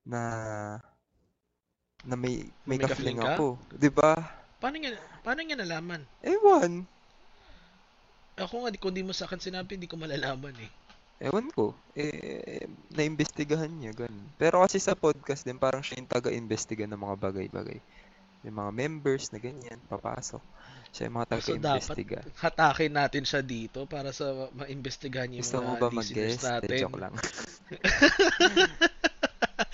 [0.02, 0.20] na,
[2.02, 3.38] na may, may, May ka-fling ka?
[3.38, 3.56] ako.
[3.70, 4.18] 'Di ba?
[4.58, 6.02] Paano niya, paano niya nalaman?
[6.24, 6.82] Ewan.
[8.34, 10.70] Ako nga, di- kung di mo sa akin sinabi, hindi ko malalaman eh.
[11.22, 11.70] Ewan ko.
[11.94, 14.26] Eh, naimbestigahan niya, ganun.
[14.34, 17.78] Pero kasi sa podcast din, parang siya yung taga-imbestiga ng mga bagay-bagay.
[18.42, 20.42] Yung mga members na ganyan, papasok.
[20.94, 22.18] Siya yung mga So, taga-imbestiga.
[22.38, 26.46] Hatakin natin siya dito para sa maimbestigahan yung Gusto mo mga ba listeners mag-guest?
[26.46, 26.78] Eh, natin.
[26.86, 27.14] joke lang.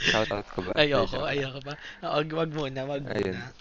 [0.01, 0.73] Shoutout ko ba?
[0.81, 1.77] Eh, Ayoko, ayoko pa.
[2.01, 3.37] Ah, Wag, wag muna, wag Ayun.
[3.37, 3.53] muna.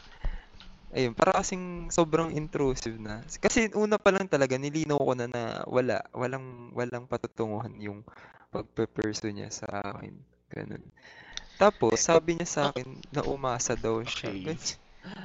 [0.89, 3.21] Ayun, para kasing sobrang intrusive na.
[3.37, 8.01] Kasi una pa lang talaga, nilinaw ko na na wala, walang, walang patutunguhan yung
[8.49, 10.17] pagpe-pursue niya sa akin.
[10.49, 10.81] Ganun.
[11.61, 14.33] Tapos, sabi niya sa akin na umasa daw siya.
[14.33, 14.57] Okay.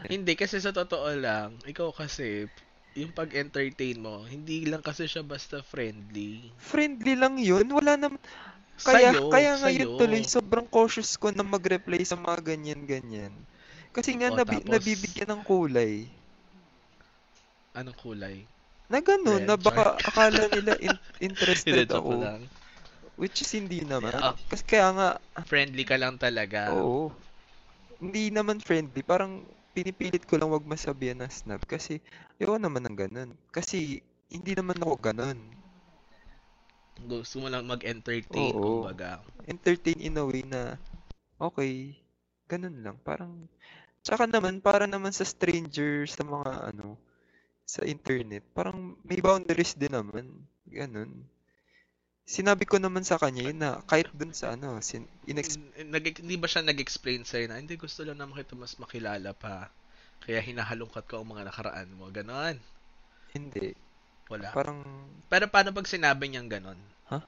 [0.04, 2.46] Hindi, kasi sa totoo lang, ikaw kasi,
[2.94, 6.52] yung pag-entertain mo, hindi lang kasi siya basta friendly.
[6.56, 7.66] Friendly lang yun.
[7.66, 8.20] Wala naman.
[8.76, 9.98] Kaya, Sa'yo, kaya ngayon sa'yo.
[9.98, 13.30] tuloy, sobrang cautious ko na mag-reply sa mga ganyan-ganyan.
[13.90, 14.70] Kasi nga, O, nabi- tapos?
[14.70, 16.06] nabibigyan ng kulay.
[17.72, 18.36] Anong kulay?
[18.86, 22.20] Na ganun, Red, na baka akala nila in- interested ako.
[22.20, 22.46] lang.
[23.14, 24.10] Which is hindi naman.
[24.12, 24.34] Ah.
[24.44, 25.08] Kasi kaya nga,
[25.46, 26.74] Friendly ka lang talaga.
[26.74, 27.14] oo.
[27.98, 29.00] Hindi naman friendly.
[29.00, 31.60] Parang pinipilit ko lang wag masabihan ng snub.
[31.66, 31.98] Kasi,
[32.38, 33.30] ayoko naman ng ganun.
[33.50, 33.98] Kasi,
[34.30, 35.38] hindi naman ako ganun.
[37.04, 38.86] Gusto mo lang mag-entertain, Oo.
[38.86, 39.18] kumbaga.
[39.50, 40.78] Entertain in a way na,
[41.42, 41.98] okay,
[42.46, 42.96] ganun lang.
[43.02, 43.50] Parang,
[44.06, 46.94] tsaka naman, para naman sa strangers, sa mga ano,
[47.66, 50.30] sa internet, parang may boundaries din naman.
[50.70, 51.26] Ganun.
[52.24, 56.40] Sinabi ko naman sa kanya yun na kahit dun sa ano, sin, inex- Nag, hindi
[56.40, 59.68] ba siya nag-explain sa'yo na, hindi gusto lang naman kita mas makilala pa.
[60.24, 62.08] Kaya hinahalungkat ko ang mga nakaraan mo.
[62.08, 62.56] Ganon.
[63.36, 63.76] hindi.
[64.32, 64.56] Wala.
[64.56, 64.80] Parang,
[65.28, 66.80] Pero paano pag sinabi niyang ganon?
[67.12, 67.20] Ha?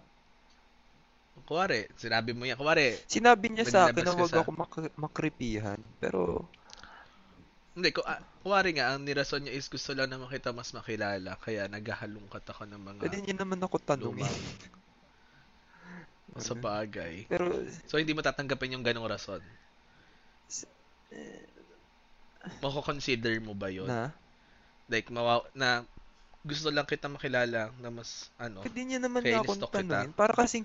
[1.44, 2.56] Kuwari, sinabi mo yan.
[2.56, 5.76] Kuwari, sinabi niya sa akin na wag sa- ako mak- makripihan.
[6.00, 6.48] Pero,
[7.76, 8.00] hindi, ku,
[8.40, 11.36] kuwari nga, ang nirason niya is gusto lang naman kita mas makilala.
[11.36, 14.24] Kaya naghahalungkat ako ng mga pwede niya naman ako tanungin.
[16.40, 17.26] sa bagay.
[17.28, 17.52] Pero,
[17.88, 19.40] So, hindi mo tatanggapin yung ganong rason.
[22.62, 23.90] mako-consider mo ba yun?
[23.90, 24.14] Na?
[24.86, 25.82] Like, mawa na
[26.46, 29.82] gusto lang kita makilala na mas, ano, Pwede niya naman na akong kita.
[29.82, 30.10] tanungin.
[30.14, 30.62] Para kasing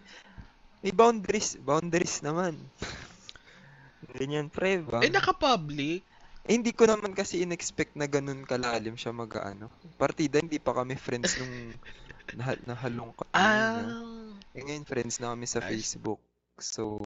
[0.82, 1.58] may boundaries.
[1.62, 2.58] Boundaries naman.
[4.18, 5.02] Ganyan, pre, ba?
[5.02, 6.02] eh, naka-public.
[6.50, 9.70] Eh, hindi ko naman kasi in-expect na ganun kalalim siya mag-ano.
[9.94, 11.54] Partida, hindi pa kami friends nung
[12.38, 14.56] nah nahalungkat na yun, Ah.
[14.56, 15.64] Eh, ngayon, friends na kami sa.
[15.64, 16.20] Facebook.
[16.60, 17.00] So,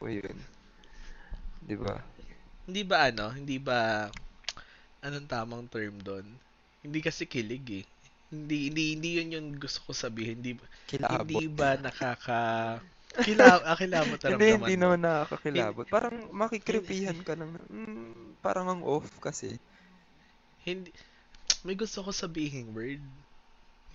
[0.00, 0.36] ayun.
[1.62, 2.00] Di ba?
[2.66, 4.10] hindi ba ano, hindi ba,
[4.98, 6.26] anong tamang term doon?
[6.82, 7.84] Hindi kasi kilig eh.
[8.26, 10.42] Hindi, hindi, hindi yun yung gusto ko sabihin.
[10.42, 10.58] Hindi,
[10.90, 11.22] Kilabot.
[11.30, 12.40] hindi ba nakaka...
[13.16, 15.86] Kila, ah, kilabot na Hindi, hindi naman nakakakilabot.
[15.88, 19.56] Parang makikripihan ka na, Mm, parang ang off kasi.
[20.66, 20.90] Hindi,
[21.62, 23.00] may gusto ko sabihin word.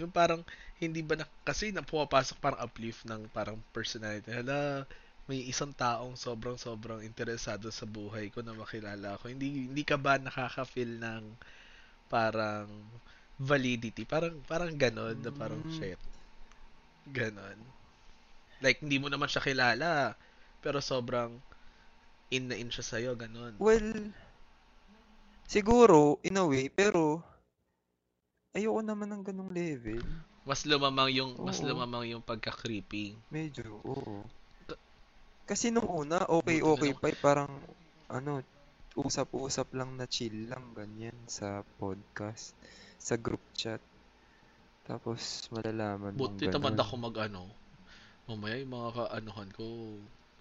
[0.02, 0.42] Yung parang,
[0.82, 4.34] hindi ba na, kasi na pumapasok parang uplift ng parang personality.
[4.34, 4.90] Hala,
[5.30, 9.30] may isang taong sobrang sobrang interesado sa buhay ko na makilala ko.
[9.30, 11.24] Hindi, hindi ka ba nakaka-feel ng
[12.10, 12.68] parang
[13.38, 14.04] validity?
[14.10, 15.74] Parang, parang ganon, na parang Mm.
[15.78, 16.02] shit.
[17.14, 17.58] Ganon.
[18.62, 20.18] Like, hindi mo naman siya kilala,
[20.62, 21.42] pero sobrang
[22.34, 23.58] in na in siya sa'yo, ganon.
[23.62, 24.14] Well,
[25.50, 27.26] siguro, in a way, pero
[28.52, 30.04] ayoko naman ng ganong level.
[30.44, 31.68] Mas lumamang yung, mas Oo.
[31.70, 33.16] lumamang yung pagka-creepy.
[33.30, 34.26] Medyo, oo.
[35.46, 37.08] Kasi nung una, okay, okay pa.
[37.12, 37.52] eh, Parang,
[38.10, 38.42] ano,
[38.98, 42.56] usap-usap lang na chill lang, ganyan, sa podcast,
[43.00, 43.80] sa group chat.
[44.84, 47.48] Tapos, malalaman mong Buti tamad ako mag ano.
[48.28, 49.66] Mamaya yung mga kaanuhan ko,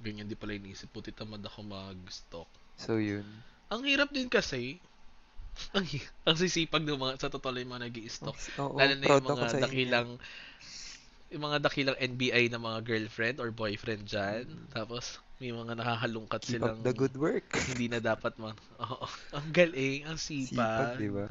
[0.01, 0.90] ganyan di pala inisip.
[0.90, 2.51] Buti tamad ako mag-stalk.
[2.81, 3.27] So, yun.
[3.70, 4.81] Ang hirap din kasi,
[5.77, 5.85] ang,
[6.29, 8.37] ang sisipag ng mga, sa totoo lang yung mga nag stalk
[8.77, 10.09] Lalo na yung mga dakilang,
[11.31, 14.46] yung mga dakilang NBI na mga girlfriend or boyfriend dyan.
[14.75, 16.49] Tapos, may mga nakakalungkat Mm.
[16.49, 17.49] Keep silang the good work.
[17.70, 18.57] hindi na dapat man.
[18.83, 19.07] Oo.
[19.37, 20.99] Ang galing, ang Sipag, sipag.
[20.99, 21.27] di ba?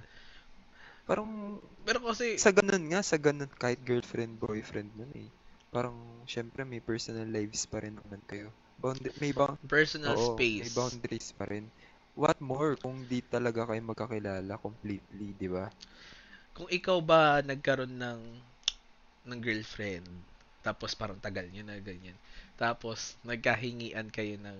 [1.09, 5.29] Parang, Pero kasi, sa ganun nga, sa ganun, kahit girlfriend, boyfriend man eh.
[5.73, 8.49] Parang, syempre, may personal lives pa rin naman kayo.
[8.79, 10.63] Bound may bound personal Oo, space.
[10.63, 11.67] may boundaries pa rin.
[12.21, 15.65] What more kung di talaga kayo magkakilala completely, di ba?
[16.55, 18.21] Kung ikaw ba nagkaroon ng
[19.29, 20.07] ng girlfriend,
[20.65, 22.17] tapos parang tagal nyo na ganyan,
[22.61, 24.59] tapos nagkahingian kayo ng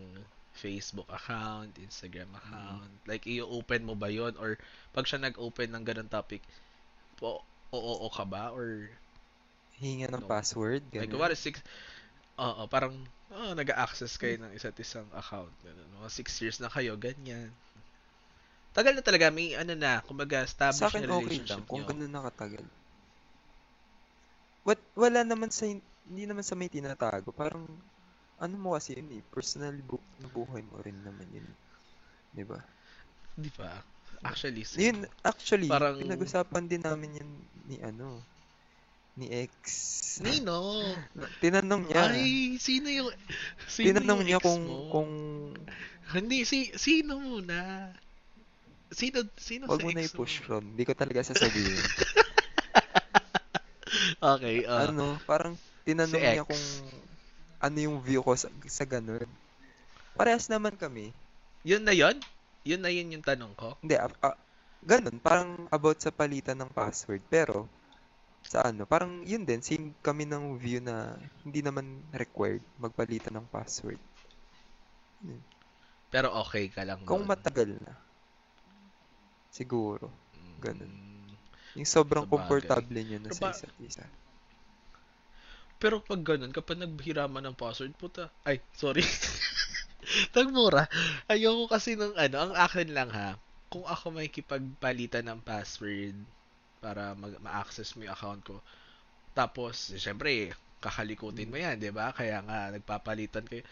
[0.62, 4.52] Facebook account, Instagram account, like i-open mo ba yon or
[4.96, 6.42] pag siya nag-open ng ganun topic,
[7.20, 7.30] po,
[7.76, 8.70] oo ka ba or
[9.80, 10.30] Hinga ng No.
[10.30, 11.16] password, like ganun.
[11.16, 11.62] what is six
[12.40, 12.96] Oo, parang
[13.32, 15.52] oh, nag-access kayo ng isa't isang account.
[15.62, 15.90] Ganun.
[16.02, 17.50] Mga six years na kayo, ganyan.
[18.70, 21.82] Tagal na talaga, may ano na, kumbaga, established Sa akin na okay relationship lang kung
[21.82, 21.90] nyo.
[21.90, 22.66] ganun nakatagal.
[24.62, 27.30] What, wala naman sa, hin- hindi naman sa may tinatago.
[27.32, 27.66] Parang,
[28.40, 31.48] ano mo kasi yun eh, personal bu- buhay mo rin naman yun.
[32.32, 32.62] Di ba?
[33.34, 33.74] Di ba?
[34.22, 34.84] Actually, same.
[34.84, 37.30] Yun, actually, Parang- pinag-usapan din namin yun
[37.66, 38.22] ni ano,
[39.16, 39.54] ni ex.
[40.20, 40.84] Nino!
[41.40, 42.12] Tinanong niya.
[42.12, 43.10] Ay, sino yung...
[43.66, 44.90] Sino Tinanong yung niya kung, mo?
[44.92, 45.12] kung,
[46.10, 47.90] Hindi, si, sino muna?
[48.90, 50.74] Sino, sino wag sa mo na i-push from.
[50.74, 51.78] Hindi ko talaga sasabihin.
[54.20, 55.56] Okay, uh, ano, parang
[55.88, 56.52] tinanong si niya ex.
[56.52, 56.66] kung
[57.64, 59.28] ano yung view ko sa, sa ganun.
[60.20, 61.16] Parehas naman kami.
[61.64, 62.20] yun na yun?
[62.68, 63.80] Yun na yun yung tanong ko?
[63.80, 64.36] Hindi, ah, ah,
[64.84, 65.16] ganun.
[65.24, 67.24] Parang about sa palitan ng password.
[67.32, 67.72] Pero,
[68.50, 69.62] sa ano, parang yun din.
[69.62, 71.14] Same kami ng view na
[71.46, 74.02] hindi naman required magpalitan ng password.
[76.10, 77.30] Pero okay ka lang Kung doon.
[77.30, 77.94] matagal na.
[79.54, 80.10] Siguro.
[80.58, 80.90] ganun.
[80.90, 81.30] Mm.
[81.78, 82.34] Yung sobrang Sabagay.
[82.34, 84.04] komportable nyo na sa isa't isa.
[85.78, 88.34] Pero pag ganun, kapag naghiraman ng password, puta.
[88.44, 89.06] Ay, sorry.
[90.36, 90.90] Tagmura.
[91.30, 93.38] Ayoko kasi ng ano, ang akin lang ha.
[93.70, 96.18] Kung ako may kipagpalitan ng password
[96.84, 98.56] para mag- ma-access mo yung account ko.
[99.40, 100.32] Tapos, syempre,
[100.86, 102.08] kakalikutin mo yan, di ba?
[102.20, 103.64] Kaya nga, nagpapalitan kayo.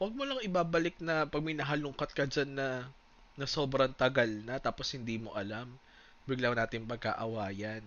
[0.00, 2.68] Huwag mo lang ibabalik na pag may nahalungkat ka dyan na,
[3.38, 5.68] na sobrang tagal na tapos hindi mo alam.
[6.28, 7.84] Bigla natin pagkaawayan.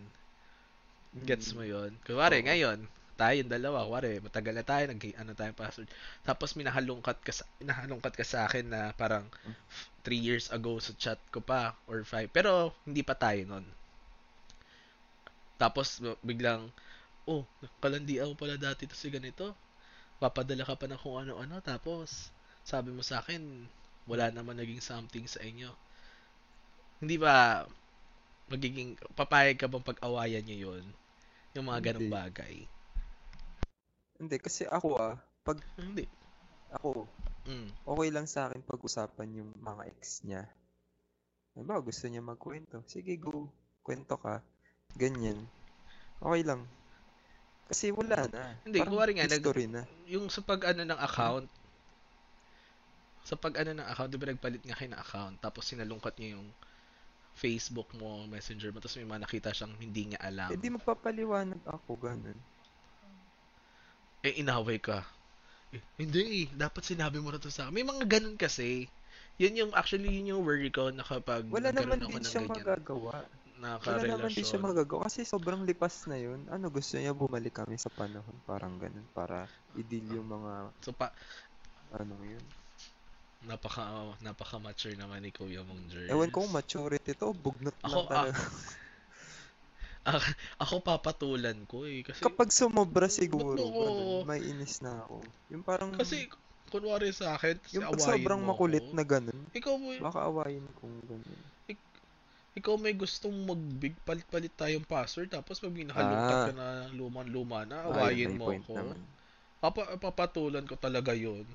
[1.27, 1.55] Gets Mm.
[1.55, 2.47] mo yon Kunwari, Oo.
[2.47, 2.79] ngayon,
[3.21, 5.89] tayong dalawa, kunwari, matagal na tayo, nag ano tayong password.
[6.27, 9.25] Tapos minahalungkat ka sa, minahalungkat ka sa akin na parang
[10.05, 12.29] 3 years ago sa chat ko pa or 5.
[12.37, 12.51] Pero
[12.87, 13.65] hindi pa tayo nun.
[15.61, 16.73] Tapos biglang
[17.29, 17.45] oh,
[17.77, 19.53] kalandian mo pala dati to si ganito.
[20.17, 22.33] Papadala ka pa ng kung ano-ano tapos
[22.65, 23.69] sabi mo sa akin
[24.09, 25.69] wala naman naging something sa inyo.
[26.97, 27.65] Hindi ba
[28.49, 30.85] magiging papayag ka bang pag-awayan niyo yun?
[31.53, 32.65] Yung mga ganong bagay.
[34.21, 36.05] Hindi, kasi ako ah, pag Hindi.
[36.73, 37.05] ako,
[37.41, 37.73] Mm.
[37.89, 40.45] okay lang sa akin pag-usapan yung mga ex niya.
[41.57, 42.85] Halimbawa, gusto niya magkwento.
[42.85, 43.49] Sige, go.
[43.81, 44.45] Kwento ka.
[44.97, 45.47] Ganyan.
[46.21, 46.67] Okay lang.
[47.71, 48.59] Kasi wala na.
[48.67, 49.83] Hindi, Parang kuwari nga, nag- na.
[50.11, 51.47] Yung sa pag ano ng account,
[53.23, 56.35] sa pag ano ng account, di ba nagpalit nga kayo ng account, tapos sinalungkat niya
[56.35, 56.51] yung
[57.31, 60.51] Facebook mo, Messenger mo, tapos may mga nakita siyang hindi niya alam.
[60.51, 62.35] Eh, di magpapaliwanag ako, ganun.
[64.21, 65.07] Eh, inaway ka.
[65.71, 67.73] Eh, hindi eh, dapat sinabi mo na to sa akin.
[67.73, 68.91] May mga ganun kasi.
[69.39, 73.25] Yun yung, actually, yun yung worry ko na kapag Wala naman din siya ganyan magagawa.
[73.61, 75.05] Na Wala naman din siya magagawa.
[75.05, 76.49] Kasi sobrang lipas na yun.
[76.49, 78.33] Ano, gusto niya bumalik kami sa panahon.
[78.43, 79.05] Parang ganun.
[79.13, 79.45] Para
[79.77, 81.13] i-deal yung mga, So, pa,
[81.93, 82.41] ano yun.
[83.41, 86.09] napaka, napaka-mature naman ni Kuya Mong Jer.
[86.09, 87.33] Ewan ko maturity to.
[87.33, 88.41] Bugnot lang Ako, ah, talaga.
[90.01, 90.17] Ah,
[90.57, 92.01] ako papatulan ko eh.
[92.01, 93.85] Kasi, Kapag sumobra siguro, Oo.
[93.85, 95.21] ganun, may inis na ako.
[95.53, 96.25] Yung parang, kasi,
[96.73, 98.97] kunwari sa akin, kasi yung pag sobrang makulit ako.
[98.97, 101.41] na ganun, Ikaw mo, baka awayin kung ganun.
[102.51, 106.45] Ikaw may gustong mag-big palit-palit tayong password tapos pag nakalungkat Ah.
[106.47, 108.91] ka na luman-luma na, awayin mo ako.
[109.57, 111.45] Papa, papatulan ko talaga yun.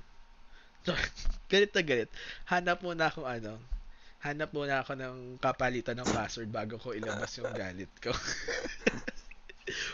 [1.51, 2.09] galit na galit.
[2.45, 3.59] Hanap muna ako ano.
[4.23, 8.09] Hanap muna ako ng kapalitan ng password bago ko ilabas yung galit ko.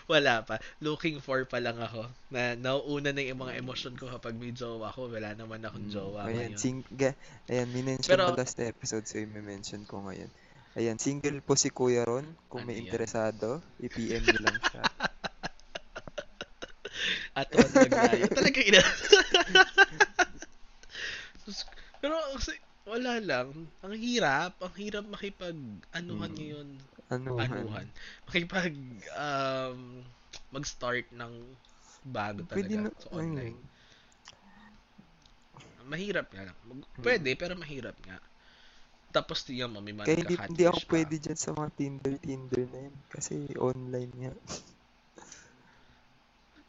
[0.06, 0.62] Wala pa.
[0.80, 2.06] Looking for pa lang ako.
[2.30, 5.10] Na nauuna na yung mga emosyon ko kapag may jowa ko.
[5.10, 6.62] Wala naman akong Mm, jowa Ayan, ngayon.
[6.62, 7.18] sing ga-
[7.50, 10.30] ayan, minention Pero- ko last episode, so i-mention ko ngayon.
[10.74, 12.26] Ayan, single po si Kuya Ron.
[12.50, 12.90] Kung Ano may yan?
[12.90, 14.84] interesado, i-PM niyo lang siya.
[17.40, 18.26] At on maglayo.
[18.38, 18.82] Talaga ina.
[22.02, 22.54] Pero kasi
[22.86, 23.70] wala lang.
[23.82, 24.60] Ang hirap.
[24.62, 25.56] Ang hirap makipag
[25.94, 26.38] anuhan Mm.
[26.38, 26.70] ngayon.
[27.14, 27.88] Ano, Anuhan.
[28.26, 28.74] Makipag
[29.14, 30.02] um,
[30.50, 31.34] mag-start ng
[32.04, 33.58] bago Pwede talaga na, sa online.
[33.58, 33.62] ayun.
[35.84, 36.58] Mahirap nga lang.
[36.66, 37.04] Mag- Mm.
[37.04, 38.18] Pwede, pero mahirap nga.
[39.14, 40.92] Tapos tiyan mo, may mga Kaya hindi, hindi ako pa.
[40.98, 42.96] pwede dyan sa mga Tinder, Tinder na yun.
[43.14, 44.34] Kasi online nga.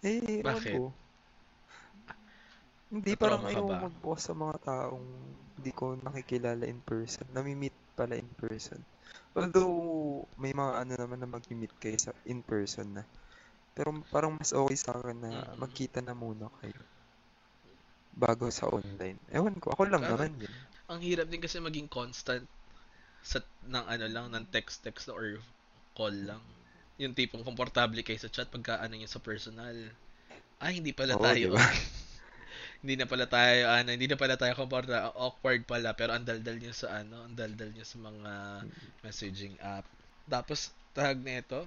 [0.12, 0.76] eh, Bakit?
[0.76, 0.92] ko.
[2.94, 3.88] Hindi, parang ayaw ba?
[3.88, 5.08] magbukas sa mga taong
[5.56, 7.26] hindi ko nakikilala in person.
[7.32, 8.78] Nami-meet pala in person.
[9.34, 13.02] Although, may mga ano naman na mag-meet kayo sa in person na.
[13.74, 16.93] Pero parang mas okay sa akin na magkita na muna kayo.
[18.14, 19.18] Bago sa online.
[19.34, 20.14] Ewan ko, ako lang Ah.
[20.14, 20.54] naman yun.
[20.86, 22.44] Ang hirap din kasi maging constant
[23.24, 25.40] sa ng ano lang ng text text or
[25.96, 26.42] call lang.
[27.00, 29.74] Yung tipong komportable kayo sa chat pagka ano yung sa personal.
[30.62, 31.56] Ay, hindi pala Oo, tayo.
[31.56, 31.64] diba?
[32.84, 36.60] hindi na pala tayo ano, hindi na pala tayo komportable, awkward pala pero ang daldal
[36.60, 38.32] niyo sa ano, ang daldal niyo sa mga
[39.02, 39.88] messaging app.
[40.28, 41.64] Tapos tag nito,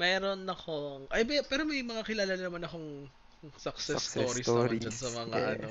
[0.00, 3.06] mayroon akong ay pero may mga kilala naman akong
[3.56, 5.56] success, Success stories, naman dyan stories, sa mga yes.
[5.56, 5.68] ano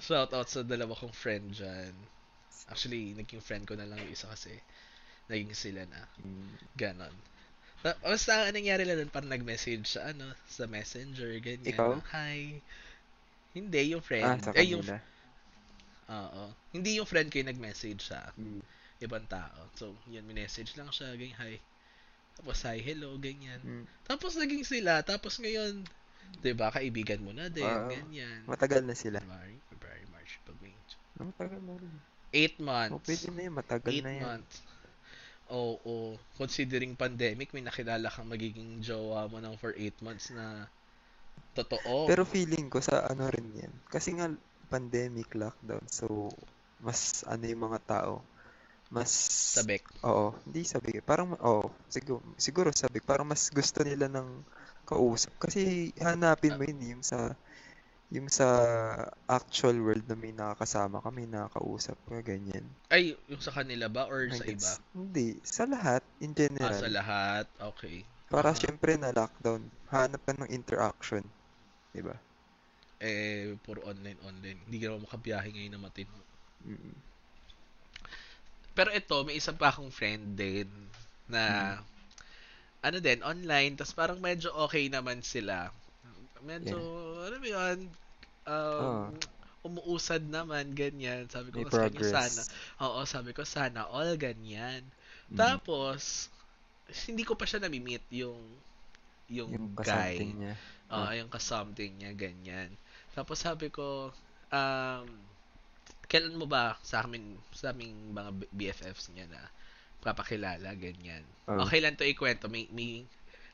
[0.00, 1.92] shout out sa dalawa kong friend dyan.
[2.70, 4.52] Actually, naging friend ko na lang yung isa kasi
[5.30, 6.02] naging sila na.
[6.22, 6.50] Mm.
[6.76, 7.14] Ganon.
[7.82, 11.72] Ta- Basta ang nangyari lang nun, parang nag-message sa ano, sa messenger, ganyan.
[11.74, 11.90] Ikaw?
[12.14, 12.62] Hi.
[13.54, 14.38] Hindi, yung Ah, friend.
[14.42, 14.82] sa eh, yung,
[16.10, 16.44] oo.
[16.74, 18.62] Hindi yung friend ko yung nag-message sa Mm.
[19.02, 19.68] ibang tao.
[19.78, 21.54] So, yun, minessage lang siya, ganyan, hi.
[22.38, 23.60] Tapos, hi, hello, ganyan.
[23.62, 23.84] Mm.
[24.08, 25.02] Tapos, naging sila.
[25.04, 25.84] Tapos, ngayon,
[26.42, 27.90] 'di ba kaibigan mo na din, Oo.
[27.90, 28.40] ganyan.
[28.50, 29.18] Matagal na sila.
[29.22, 30.74] January, February, March, April, May.
[31.20, 31.94] Ah, Matagal na rin.
[32.32, 33.06] Eight Oh, months.
[33.06, 33.54] pwede na yun.
[33.54, 34.24] Matagal Eight na yan.
[34.24, 34.56] months.
[35.52, 40.64] Oo, Considering pandemic, may nakilala kang magiging jowa mo ng for 8 months na
[41.52, 42.08] totoo.
[42.08, 43.72] Pero feeling ko sa ano rin yan.
[43.92, 44.32] Kasi nga
[44.72, 45.84] pandemic lockdown.
[45.92, 46.32] So,
[46.80, 48.24] mas ano yung mga tao.
[48.88, 49.12] Mas,
[49.60, 49.84] Sabek.
[50.04, 51.00] oo, hindi sabi.
[51.04, 52.98] Parang, oo, siguro, siguro sabi.
[53.04, 54.44] Parang mas gusto nila ng
[54.92, 55.32] kausap.
[55.40, 57.32] Kasi hanapin mo yun yung sa,
[58.12, 58.48] yung sa
[59.24, 62.64] actual world na may nakakasama ka, may nakakausap ka, ganyan.
[62.92, 64.72] Ay, yung sa kanila ba or sa iba?
[64.92, 66.76] Hindi, sa lahat, in Ah, general.
[66.76, 67.46] sa lahat.
[67.74, 68.04] Okay.
[68.28, 68.60] Para Aha.
[68.60, 71.24] syempre na lockdown, hanap ka ng interaction.
[71.92, 72.16] Diba?
[73.02, 74.60] Eh, puro online, online.
[74.64, 76.16] Hindi ka naman makabiyahe ngayon na matino.
[76.64, 76.96] Mm.
[78.72, 80.68] Pero ito, may isa pa akong friend din
[81.28, 81.76] na
[82.82, 85.70] ano din, online, tapos parang medyo okay naman sila.
[86.42, 86.76] Medyo,
[87.22, 87.78] ano ba yun,
[88.50, 89.14] um,
[89.62, 91.30] umuusad naman, ganyan.
[91.30, 92.42] Sabi ko May sa kanya, sana.
[92.82, 94.82] Oo, sabi ko, sana all ganyan.
[95.30, 95.38] Mm.
[95.38, 96.26] Tapos,
[97.06, 98.42] hindi ko pa siya nami-meet yung
[99.32, 100.20] yung, Yung guy.
[100.20, 100.54] niya.
[100.92, 102.68] Oo, yung ka-something niya, ganyan.
[103.16, 104.12] Tapos sabi ko,
[104.52, 105.06] um,
[106.04, 109.40] kailan mo ba sa amin, sa aming mga BFFs niya na
[110.02, 111.22] papakilala, ganyan.
[111.46, 111.62] Oh.
[111.64, 112.50] Okay lang to ikwento.
[112.50, 113.06] May, may,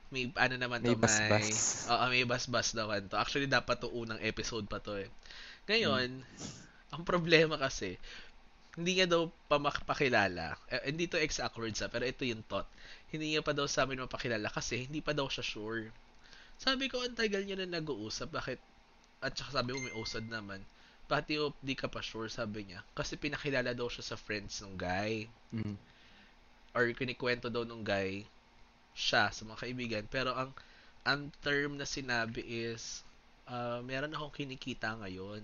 [0.09, 1.87] may ano naman May to, may, basbas.
[1.87, 3.21] oo, may basbas naman to.
[3.21, 5.09] Actually, dapat to unang episode pa to eh.
[5.69, 6.97] Ngayon, Hmm.
[6.97, 8.01] ang problema kasi,
[8.79, 10.57] hindi niya daw pa makapakilala.
[10.73, 12.65] Eh, hindi to exact words ha, pero ito yung thought.
[13.13, 15.91] Hindi niya pa daw sa amin mapakilala kasi hindi pa daw siya sure.
[16.57, 18.31] Sabi ko, ang tagal niya na nag-uusap.
[18.31, 18.59] Bakit?
[19.21, 20.63] At saka sabi mo, may usad naman.
[21.11, 22.81] Bakit di, di ka pa sure, sabi niya.
[22.95, 25.27] Kasi pinakilala daw siya sa friends ng guy.
[25.51, 25.75] Mm.
[26.79, 28.11] Or kinikwento daw nung guy
[29.05, 30.05] siya sa mga kaibigan.
[30.15, 30.51] Pero ang
[31.11, 32.85] ang term na sinabi is,
[33.55, 35.43] uh, meron akong kinikita ngayon.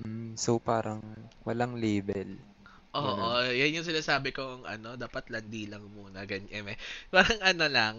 [0.00, 1.00] Mm, so parang
[1.46, 2.30] walang label.
[2.96, 3.38] Oo, Ganun.
[3.60, 6.64] yan yung sinasabi kong ano, dapat landi lang muna, ganyan.
[6.72, 6.78] Eh,
[7.14, 7.94] parang ano lang,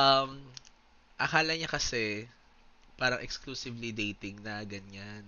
[0.00, 0.30] um,
[1.24, 2.04] akala niya kasi,
[3.00, 5.24] parang exclusively dating na ganyan.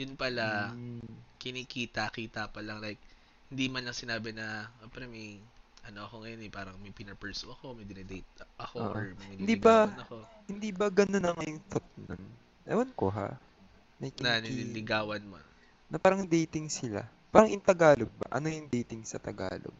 [0.00, 1.00] Yun pala, Mm,
[1.42, 3.00] kinikita-kita pa lang, like,
[3.46, 5.38] hindi man lang sinabi na, ah, pero may,
[5.86, 8.26] ano ako ngayon eh, parang may pinapursu ako, may dinedate
[8.58, 8.92] ako, Oo.
[8.92, 10.16] or may Hindi ba- ako,
[10.50, 12.22] Hindi ba ganun ang yung thought nun?
[12.66, 13.38] Ewan ko ha.
[14.02, 15.38] May na kiniki- nililigawan mo.
[15.86, 17.06] na parang dating sila.
[17.30, 18.26] Parang in Tagalog ba?
[18.34, 19.74] Ano yung dating sa Tagalog?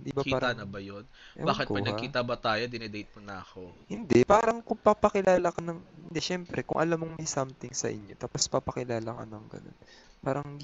[0.00, 0.56] Hindi ba Kita parang...
[0.56, 1.04] na ba yun?
[1.36, 3.68] Ewan Bakit ko, pag nagkita ba tayo, dinedate mo na ako?
[3.90, 5.76] Hindi, parang kung papakilala ka ng...
[6.08, 9.76] Hindi, syempre, kung alam mong may something sa inyo, tapos papakilala ka ng ganun.
[10.20, 10.60] Parang,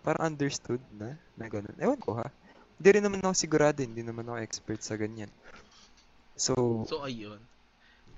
[0.00, 1.76] parang understood na, na ganun.
[1.76, 2.28] Ewan ko ha.
[2.74, 5.30] Hindi rin naman ako sigurado, hindi naman ako expert sa ganyan.
[6.34, 7.38] So, So, ayun.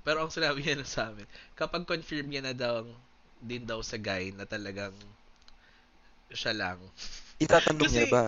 [0.01, 2.87] Pero ang sinabi niya na sa amin, kapag confirm niya na daw,
[3.37, 4.95] din daw sa guy na talagang
[6.31, 6.79] siya lang.
[7.37, 8.25] itatanong niya Kasi- ba?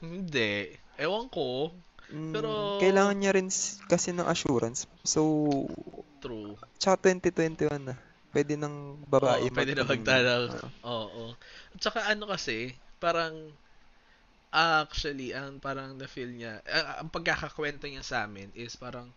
[0.00, 0.74] Hindi.
[0.96, 1.74] Ewan ko.
[2.08, 3.48] Mm, pero- kailangan niya rin
[3.84, 4.88] kasi ng assurance.
[5.04, 5.20] So,
[6.18, 6.56] True.
[6.80, 7.94] tsaka 2021 na.
[8.30, 10.50] Pwede ng babae Oo, pwede na magtanong.
[10.86, 11.06] Oo.
[11.10, 11.24] Oo.
[11.74, 13.54] At saka ano kasi, parang
[14.50, 19.14] actually, ang parang na-feel niya, ah, ang pagkakakwento niya sa amin is parang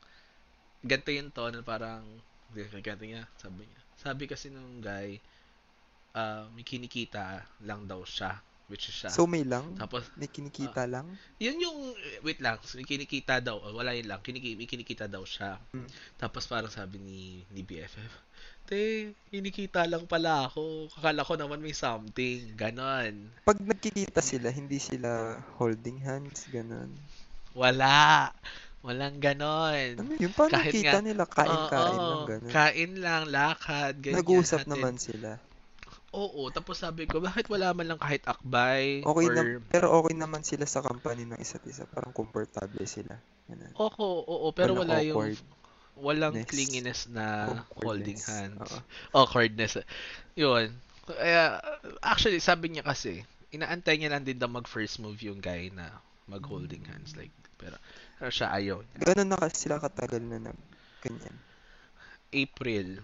[0.85, 2.05] ganito yung tone, parang
[2.53, 3.81] ganito niya, sabi niya.
[3.97, 5.17] Sabi kasi nung guy,
[6.13, 8.37] ah, may kinikita lang daw siya,
[8.69, 9.09] which is siya.
[9.09, 9.73] So, may lang?
[9.73, 11.09] Tapos, May kinikita lang?
[11.41, 11.77] yun yung,
[12.21, 15.57] wait lang, may kinikita daw, wala yun lang, kiniki, may kinikita daw siya.
[15.73, 15.89] Hmm.
[16.21, 18.13] Tapos parang sabi ni, ni BFF,
[18.73, 23.29] te, kinikita lang pala ako, kakala ko naman may something, ganon.
[23.45, 26.89] Pag nagkikita sila, hindi sila holding hands, ganun.
[27.53, 28.33] Wala,
[28.81, 30.01] walang ganon.
[30.01, 30.33] Ano yun?
[30.33, 31.23] Paano Kahit kita nga- nila?
[31.29, 32.49] Kain-kain Oo, lang, ganun.
[32.49, 34.17] Kain lang, lakad, ganyan.
[34.17, 34.71] Nag-uusap hatid.
[34.73, 35.37] naman sila.
[36.13, 39.05] Oo, tapos sabi ko, bakit wala man lang kahit akbay?
[39.05, 39.33] Okay or...
[39.33, 41.85] na, pero okay naman sila sa company ng isa't isa.
[41.85, 43.21] Parang komportable sila.
[43.45, 43.69] Ganun.
[43.77, 45.37] Oo, oo, pero Walang wala yung.
[45.99, 46.49] Walang Ness.
[46.49, 48.25] clinginess na holding Awkwardness.
[48.25, 48.69] hands.
[48.71, 48.79] Oo.
[49.23, 49.73] Awkwardness.
[50.33, 50.73] Yun.
[51.03, 51.59] Kaya,
[51.99, 53.21] actually, sabi niya kasi,
[53.51, 55.91] inaantay niya lang din daw mag first move yung guy na
[56.25, 57.13] mag holding hands.
[57.13, 57.75] Like, pero,
[58.17, 58.81] pero siya ayaw.
[58.81, 58.97] niya.
[59.13, 60.59] Ganun na kasi sila katagal na nag
[61.03, 61.35] ganyan.
[62.33, 63.03] April.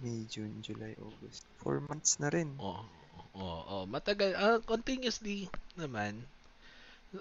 [0.00, 1.44] May, June, July, August.
[1.60, 2.56] Four months na rin.
[2.58, 2.82] Oo.
[3.30, 3.78] Oo, oo.
[3.86, 4.34] Matagal.
[4.34, 5.46] ah, continuously
[5.78, 6.18] naman.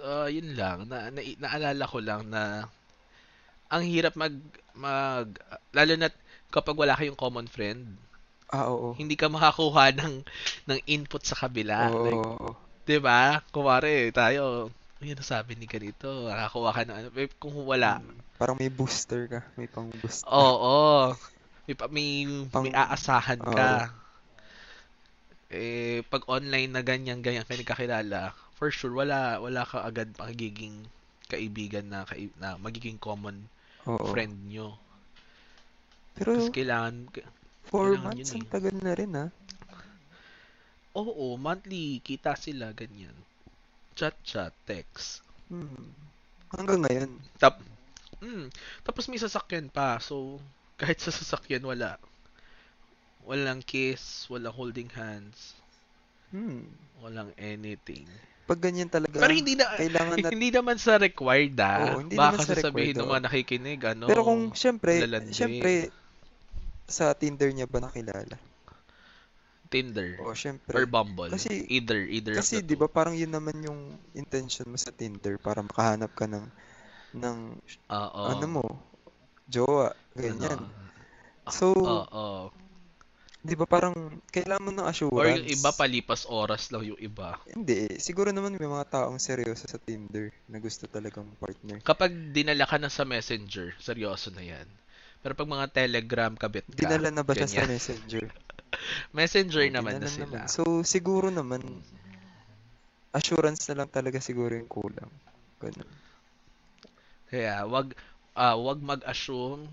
[0.01, 0.89] Ah, yun lang.
[0.89, 2.65] Na, na, naalala ko lang na
[3.73, 4.35] ang hirap mag,
[4.85, 5.27] mag,
[5.77, 6.09] lalo na
[6.55, 7.81] kapag wala kayong common friend,
[8.49, 8.97] Ah, oo.
[8.99, 10.15] hindi ka makakuha ng,
[10.69, 11.79] ng input sa kabila.
[11.89, 12.51] Oo, Like, oo.
[12.85, 13.41] 'di ba?
[13.53, 17.07] Kumare, tayo, yun ang sabi ni ganito, nakakuha ka ng ano.
[17.17, 17.91] Eh, Kung wala,
[18.39, 19.39] Parang may booster ka.
[19.59, 20.23] May pang boost.
[20.31, 21.13] oo,
[21.67, 22.09] may, pa- may,
[22.61, 23.55] may Pang- aasahan Oo.
[23.55, 23.91] ka.
[25.49, 28.21] Eh, pag online na ganyan, ganyan ka nagkakilala,
[28.57, 30.75] for sure, wala, wala ka agad magiging
[31.31, 33.37] kaibigan na, kai- na magiging common
[33.89, 34.11] Oo.
[34.11, 34.69] friend nyo.
[36.15, 36.95] Pero Kasi kailangan,
[37.69, 38.49] four kailangan months, ang eh.
[38.51, 39.29] tagal na rin ah.
[41.01, 43.15] oo, monthly, kita sila, ganyan.
[43.97, 45.21] Chat-chat, text.
[45.49, 45.93] Hmm.
[46.53, 47.11] Hanggang ngayon.
[47.41, 47.55] Tap,
[48.23, 48.45] mm,
[48.85, 49.89] tapos may sasakyan pa.
[50.07, 50.15] So,
[50.81, 51.91] kahit sa sasakyan, wala.
[53.27, 55.39] Walang kiss, walang holding hands,
[56.31, 56.65] Hmm.
[57.01, 58.07] walang anything.
[58.49, 60.29] Pag ganyan talaga, Pero hindi na, kailangan na...
[60.33, 61.93] hindi naman sa required ah.
[61.93, 64.05] Oo, hindi Baka naman sa sasabihin ng mga nakikinig, ano.
[64.09, 65.29] Pero kung, syempre, lalandi.
[65.37, 65.93] syempre,
[66.89, 68.41] sa Tinder niya ba nakilala?
[69.69, 70.73] Tinder O, syempre.
[70.73, 71.29] or Bumble.
[71.29, 75.61] Kasi- either, either Kasi, di ba, parang yun naman yung intention mo sa Tinder para
[75.61, 76.45] makahanap ka ng,
[77.13, 77.37] ng.
[77.93, 78.23] Oo.
[78.33, 78.65] ano mo,
[79.45, 80.57] jowa, ganyan.
[81.53, 82.49] So, Oo.
[83.39, 83.95] Di ba, parang,
[84.29, 85.15] kailangan mo ng assurance.
[85.15, 87.39] Or yung iba, palipas oras lang yung iba.
[87.47, 91.79] Hindi, siguro naman may mga taong seryoso sa Tinder na gusto talagang partner.
[91.81, 94.67] Kapag dinala ka na sa messenger, seryoso na yan.
[95.19, 96.75] Pero pag mga telegram, kabit ka.
[96.79, 97.75] Dinala na ba siya sa ganyan.
[97.75, 98.25] messenger?
[99.17, 100.29] Messenger Oo, naman na sila.
[100.29, 100.45] naman.
[100.45, 101.59] So, siguro naman,
[103.11, 105.09] assurance na lang talaga siguro yung kulang.
[105.57, 105.89] Ganun.
[107.29, 107.93] Kaya wag
[108.33, 109.69] ah wag mag-assume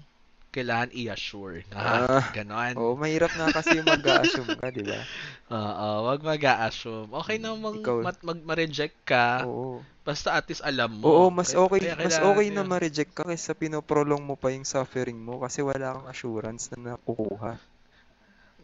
[0.57, 1.69] kailangan i-assure.
[1.71, 2.73] Ah, Ah, ganon.
[2.75, 4.97] Oo, mahirap nga kasi yung mag-assume ka, di ba?
[5.53, 7.13] Oo, wag mag-a-assume.
[7.15, 9.45] Okay namang Ikaw- mat- mag- ma-reject ka.
[9.45, 9.85] Oo.
[10.01, 11.05] Basta at least alam mo.
[11.05, 12.71] Oo, mas okay, kaya mas okay na yun.
[12.71, 17.59] ma-reject ka kaysa pinoprolong mo pa yung suffering mo kasi wala kang assurance na nakukuha.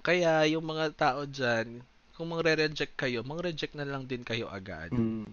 [0.00, 1.82] Kaya yung mga tao dyan,
[2.12, 4.90] kung mang-reject kayo, mang-reject na lang din kayo agad.
[4.90, 5.26] Mm.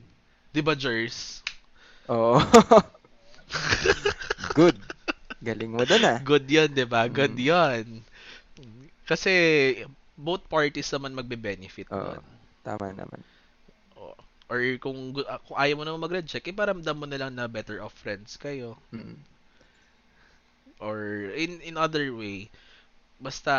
[0.49, 1.45] Di ba, Jers?
[2.05, 2.41] Oo.
[4.51, 4.77] Good.
[5.39, 6.19] Galing mo doon ah.
[6.19, 7.07] Good yun, di ba?
[7.07, 7.47] Good Mm.
[7.47, 7.85] yun.
[9.07, 9.31] Kasi
[10.19, 12.19] both parties naman magbe-benefit Oo.
[12.19, 12.23] doon.
[12.61, 13.23] Tama naman.
[14.49, 17.93] Or kung, ah, kung ayaw mo naman mag-reject, iparamdam mo na lang na better off
[17.93, 18.75] friends kayo.
[18.91, 19.15] Mm.
[20.79, 22.49] Or in in other way,
[23.19, 23.53] basta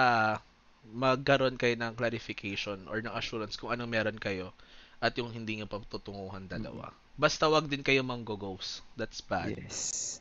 [0.91, 4.51] magkaroon kayo ng clarification or ng assurance kung anong meron kayo
[4.99, 6.91] at yung hindi nyo patutunguhan dalawa.
[7.21, 8.81] Basta wag din kayo manggo-ghost.
[8.97, 9.53] That's bad.
[9.53, 10.19] Yes.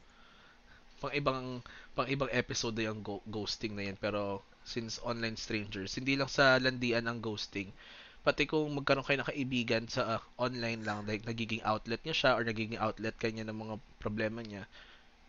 [0.99, 1.63] Pang ibang
[1.95, 6.29] pang ibang episode na yung go- ghosting na yan pero since online strangers, hindi lang
[6.29, 7.73] sa landian ang ghosting.
[8.21, 12.31] Pati kung magkaroon kayo ng kaibigan sa uh, online lang, like nagiging outlet niya siya
[12.37, 14.69] or nagiging outlet kanya ng mga problema niya,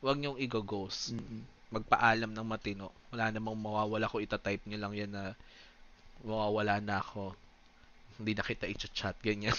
[0.05, 1.17] wag niyong i-ghost.
[1.17, 1.41] Mm-mm.
[1.71, 2.91] Magpaalam ng matino.
[3.15, 5.39] Wala namang mawawala ko itatype niyo lang yan na
[6.27, 7.33] mawawala na ako.
[8.19, 9.57] Hindi na kita i-chat, ganyan.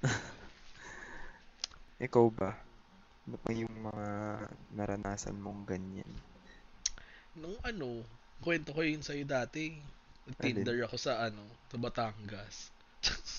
[2.06, 2.69] Ikaw ba?
[3.30, 4.06] Ano pa yung mga
[4.74, 6.10] naranasan mong ganyan?
[7.38, 8.02] Nung ano,
[8.42, 9.78] kwento ko yun sa'yo dati.
[10.42, 12.74] Tinder ako sa ano, sa Batangas.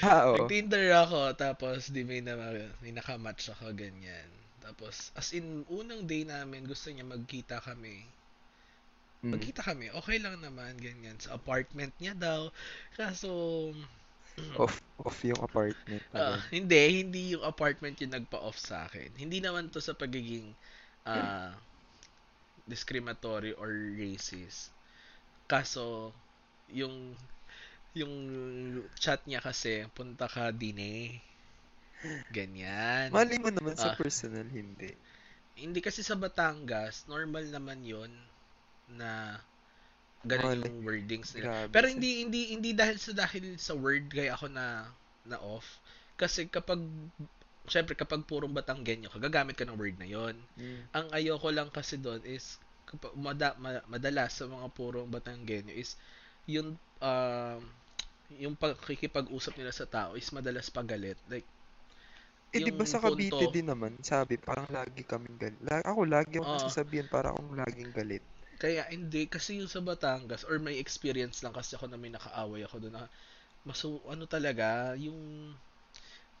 [0.00, 0.46] Ah, oo.
[0.46, 2.38] Nag-Tinder ako, tapos di may, na,
[2.80, 4.24] may nakamatch ako, ganyan.
[4.62, 8.06] Tapos, as in, unang day namin, gusto niya magkita kami.
[9.20, 9.36] Mm.
[9.36, 11.20] Magkita kami, okay lang naman, ganyan.
[11.20, 12.48] Sa apartment niya daw.
[12.96, 13.28] Kaso,
[14.60, 16.04] Off, off yung apartment.
[16.12, 16.40] namin.
[16.52, 19.08] hindi, hindi yung apartment yung nagpa-off sa akin.
[19.16, 20.52] Hindi naman to sa pagiging
[21.08, 21.56] ah,
[22.68, 24.74] discriminatory or racist.
[25.48, 26.12] Kaso,
[26.68, 27.14] yung
[27.96, 28.12] yung
[29.00, 31.16] chat niya kasi, punta ka dine.
[32.28, 33.08] Ganyan.
[33.08, 33.96] Mali mo naman sa Ah.
[33.96, 34.92] personal, hindi.
[35.56, 38.12] Hindi kasi sa Batangas, normal naman yon
[38.92, 39.40] na
[40.26, 41.66] ganun yung wordings nila.
[41.66, 41.72] Grabe.
[41.72, 44.90] Pero hindi hindi hindi dahil sa dahil sa word kaya ako na
[45.24, 45.66] na off.
[46.18, 46.82] Kasi kapag
[47.66, 50.34] syempre kapag purong Batanggenyo ka, gagamit ka ng word na yon.
[50.58, 50.82] Mm.
[50.94, 55.98] Ang ayoko lang kasi doon is kapag mada, ma- madalas sa mga purong Batanggenyo is
[56.46, 57.60] yung um
[58.34, 61.18] yung pagkikipag-usap nila sa tao is madalas pagalit.
[61.30, 61.46] Like
[62.54, 65.60] Eh, di ba sa Cavite punto- din naman, sabi, parang lagi kaming galit.
[65.84, 66.56] Ako, lagi akong Oo.
[66.56, 68.24] nasasabihan para akong laging galit.
[68.62, 72.62] Kaya hindi kasi yung sa Batangas or may experience lang kasi ako na may nakaaway
[72.64, 73.04] ako doon na
[73.68, 75.20] maso ano talaga yung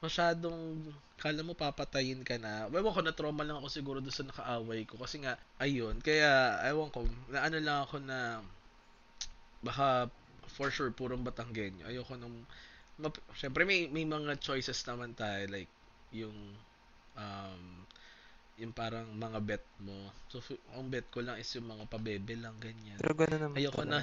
[0.04, 2.68] masyadong kala mo papatayin ka na.
[2.68, 6.60] Ewan ko na trauma lang ako siguro doon sa nakaaway ko kasi nga ayun kaya
[6.68, 7.00] ewan ko
[7.32, 8.18] na ano lang ako na
[9.64, 10.08] baka
[10.56, 11.84] for sure purong Batanggenyo.
[11.88, 12.44] Ayoko nung
[13.02, 15.70] map- syempre may may mga choices naman tayo like
[16.14, 16.36] yung
[17.18, 17.62] um
[18.60, 19.98] yung parang mga bet mo.
[20.32, 20.40] So,
[20.74, 23.00] ang bet ko lang is yung mga pabebe lang, ganyan.
[23.00, 24.00] Pero gano'n naman Ayoko na,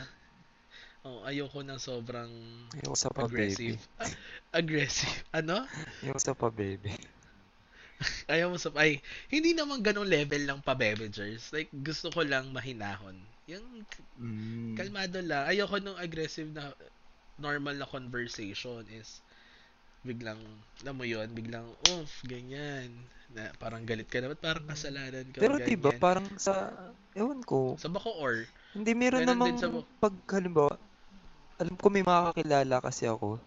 [1.05, 2.31] oh, ayoko na sobrang
[2.75, 3.73] Ayoko sa pa, baby.
[3.73, 3.79] aggressive.
[3.99, 4.11] Ah,
[4.59, 5.23] aggressive.
[5.33, 5.67] Ano?
[6.01, 6.91] Ayoko sa pa, baby.
[8.31, 8.99] Ayaw mo sa, ay,
[9.31, 11.51] hindi naman ganong level lang pabebegers.
[11.55, 13.17] Like, gusto ko lang mahinahon.
[13.47, 13.85] Yung
[14.19, 14.77] Mm.
[14.77, 15.47] kalmado lang.
[15.49, 16.73] Ayoko nung aggressive na
[17.39, 19.22] normal na conversation is
[20.03, 20.39] biglang,
[20.83, 23.07] alam mo yun, biglang, uff, ganyan.
[23.31, 25.41] Na parang galit ka na, ba't parang kasalanan ka?
[25.41, 25.99] Pero di ba ganyan.
[26.03, 26.53] parang sa,
[27.17, 28.35] ewan ko, Sa bako or,
[28.77, 29.67] hindi meron namang sa
[30.01, 30.73] pag, halimbawa,
[31.61, 33.39] alam ko may makakilala kasi ako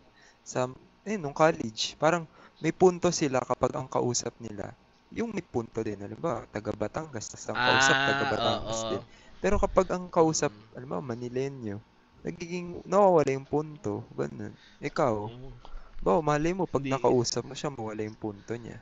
[0.42, 0.70] sa,
[1.07, 2.26] eh, nung college, parang
[2.62, 4.74] may punto sila kapag ang kausap nila,
[5.12, 8.90] yung may punto din, halimbawa, taga Batangas, tas ang kausap, taga Ah, Batangas oo.
[8.90, 9.02] din.
[9.42, 10.66] Pero kapag ang kausap, Mm.
[10.74, 11.78] halimbawa, Manilenyo,
[12.26, 14.54] nagiging, nawawala yung punto, ganun.
[14.82, 15.61] Ikaw, Oo.
[16.03, 16.92] Ba, malay mo, pag Hindi.
[16.94, 18.78] nakausap mo siya, mawala yung punto niya.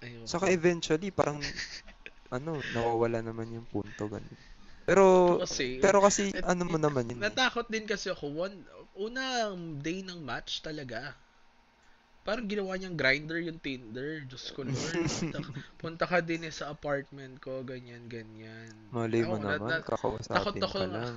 [0.00, 0.24] Ayun.
[0.24, 1.38] Saka eventually, parang,
[2.36, 4.38] ano, nawawala naman yung punto, ganun.
[4.88, 7.30] Pero, kasi, pero kasi, et- ano mo naman yun eh.
[7.30, 8.32] natakot din kasi ako.
[8.34, 8.56] One,
[8.98, 11.14] unang day ng match talaga.
[12.26, 14.26] Parang ginawa niyang grinder yung Tinder.
[14.26, 14.74] Diyos ko Lord.
[15.08, 15.38] punta,
[15.78, 18.72] punta ka din eh sa apartment ko, ganyan, ganyan.
[18.90, 21.16] Malay mo Ewan ko, na- naman, na- kakausapin takot ako ka lang.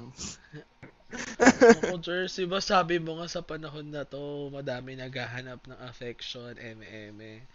[1.14, 7.46] Ako, Jersey, ba sabi mo nga sa panahon na to, madami naghahanap ng affection, eme-eme.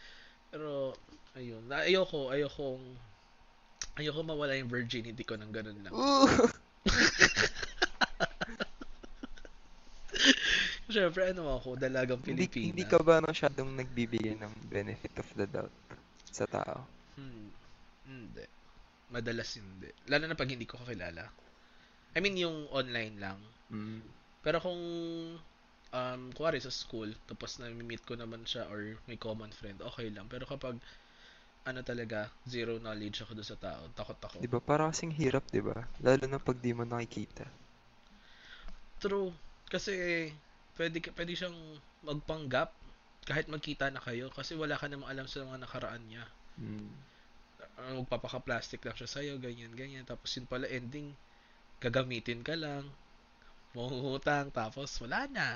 [0.51, 0.95] Pero,
[1.37, 2.85] ayun, na, ayoko, ayokong,
[3.99, 5.93] ayoko mawala yung virginity ko ng ganun lang.
[10.89, 12.67] Siyempre, ano ako, dalagang hindi, Pilipina.
[12.73, 15.75] hindi ka ba masyadong nagbibigay ng benefit of the doubt
[16.33, 16.89] sa tao?
[17.21, 17.53] Hmm.
[18.09, 18.45] Hindi.
[19.13, 19.93] Madalas hindi.
[20.09, 21.29] Lalo na pag hindi ko kakilala.
[22.17, 23.39] I mean, yung online lang.
[23.69, 24.01] Mm.
[24.41, 24.81] Pero kung,
[25.93, 30.25] um, kuwari sa school, tapos na-meet ko naman siya or may common friend, okay lang.
[30.31, 30.81] Pero kapag,
[31.69, 34.37] ano talaga, zero knowledge ako doon sa tao, takot ako.
[34.41, 34.61] Di ba?
[34.63, 35.85] Parang kasing hirap, di ba?
[36.01, 37.45] Lalo na pag di mo nakikita.
[39.05, 39.37] True.
[39.69, 39.93] Kasi,
[40.81, 41.59] pwede, pwede siyang
[42.09, 42.73] magpanggap
[43.29, 46.25] kahit magkita na kayo kasi wala ka namang alam sa mga nakaraan niya.
[46.57, 46.91] Mm.
[47.79, 50.03] uh, magpapaka-plastic lang siya sa'yo, ganyan, ganyan.
[50.09, 51.13] Tapos yun pala, ending,
[51.85, 52.85] gagamitin ka lang,
[53.77, 55.49] mangungutang, tapos wala na.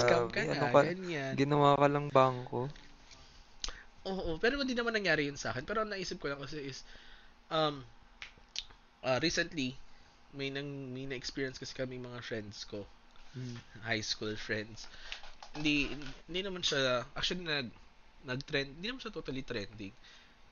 [0.00, 0.34] Scam Grabe.
[0.34, 0.82] ka Ano na, ka?
[0.84, 1.38] ganyan.
[1.38, 2.62] Ginawa ka lang bangko.
[4.04, 5.64] Oo, pero hindi naman nangyari yun sa akin.
[5.64, 6.84] Pero ang naisip ko lang kasi is,
[7.50, 7.84] um,
[9.04, 9.78] uh, recently,
[10.34, 12.86] may nang may na-experience kasi kami mga friends ko,
[13.34, 13.58] Mm.
[13.82, 14.86] high school friends.
[15.56, 15.90] Hindi
[16.28, 17.68] hindi naman siya actually nag
[18.24, 19.94] nag-trend, hindi naman siya totally trending.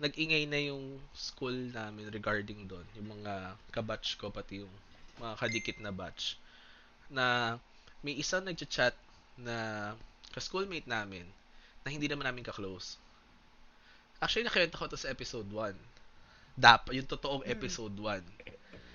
[0.00, 4.72] Nag-ingay na yung school namin regarding doon, yung mga kabatch ko pati yung
[5.20, 6.40] mga kadikit na batch
[7.12, 7.56] na
[8.00, 8.96] may isang nagchat
[9.36, 9.92] na
[10.32, 11.28] ka-schoolmate namin
[11.84, 12.96] na hindi naman namin ka-close.
[14.22, 15.74] Actually, nakita ko to sa episode 1.
[16.56, 18.22] Dap, yung totoong episode 1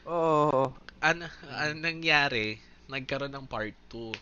[0.07, 0.71] Oo.
[1.03, 4.15] an, an nangyari, nagkaroon ng part 2.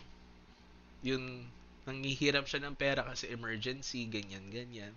[1.06, 1.46] Yun,
[1.86, 4.90] nanghihiram siya ng pera kasi emergency, ganyan, ganyan.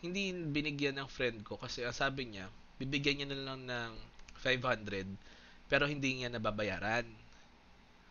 [0.00, 2.48] Hindi binigyan ng friend ko kasi ang sabi niya,
[2.80, 3.92] bibigyan niya na lang ng
[4.40, 7.04] 500 pero hindi niya nababayaran.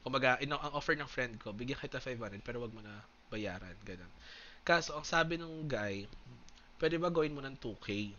[0.06, 3.76] Kumbaga, ino, ang offer ng friend ko, bigyan kita 500 pero wag mo na bayaran,
[3.84, 4.10] ganun.
[4.64, 6.06] Kaso, ang sabi ng guy,
[6.80, 8.14] pwede ba gawin mo ng 2K?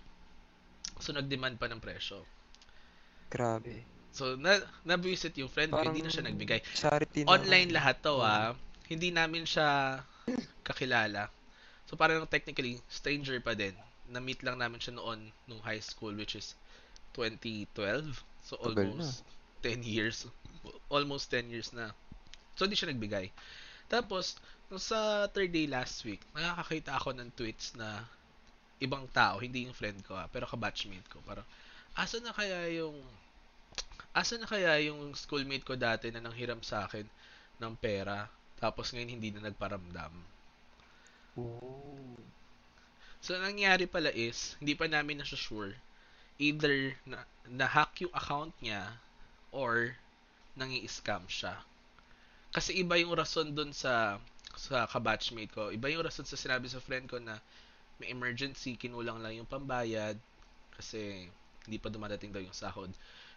[1.00, 2.26] So, nag-demand pa ng presyo.
[3.32, 3.86] Grabe.
[4.10, 6.60] So, na, nabisit yung friend ko, Parang hindi na siya nagbigay.
[6.74, 7.38] Charity na.
[7.38, 8.52] Online lahat to, ah.
[8.90, 10.02] Hindi namin siya
[10.66, 11.30] kakilala.
[11.90, 13.74] So, parang technically, stranger pa din.
[14.06, 16.54] Na-meet lang namin siya noon, nung high school, which is
[17.18, 18.14] 2012.
[18.46, 19.26] So, almost
[19.66, 20.30] 10 years.
[20.86, 21.90] Almost 10 years na.
[22.54, 23.34] So, hindi siya nagbigay.
[23.90, 24.38] Tapos,
[24.70, 28.06] nung sa third day last week, nakakakita ako ng tweets na
[28.78, 31.18] ibang tao, hindi yung friend ko, ah, pero kabatchmate ko.
[31.26, 31.44] Parang,
[31.98, 32.94] asa na kaya yung
[34.14, 37.06] asa na kaya yung schoolmate ko dati na nanghiram sa akin
[37.62, 38.26] ng pera
[38.58, 40.10] tapos ngayon hindi na nagparamdam.
[43.20, 45.76] So, ang nangyari pala is, hindi pa namin na sure
[46.40, 48.96] either na, na-hack yung account niya
[49.52, 49.92] or
[50.56, 51.60] nangi-scam siya.
[52.50, 54.18] Kasi iba yung rason dun sa
[54.56, 55.70] sa kabatchmate ko.
[55.70, 57.38] Iba yung rason sa sinabi sa friend ko na
[58.02, 60.16] may emergency, kinulang lang yung pambayad
[60.74, 61.28] kasi
[61.68, 62.90] hindi pa dumadating daw yung sahod.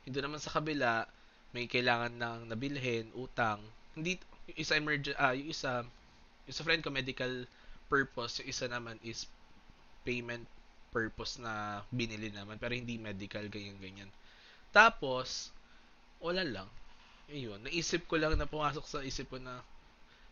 [0.08, 1.06] Hindi naman sa kabila,
[1.52, 3.60] may kailangan ng nabilhin, utang.
[3.94, 4.18] Hindi
[4.50, 5.84] yung isa emergen ah, yung isa
[6.48, 7.46] yung sa friend ko medical
[7.94, 9.30] purpose, yung isa naman is
[10.02, 10.50] payment
[10.90, 14.10] purpose na binili naman pero hindi medical ganyan ganyan.
[14.74, 15.54] Tapos
[16.18, 16.70] wala lang.
[17.30, 19.62] Ayun, naisip ko lang na pumasok sa isip ko na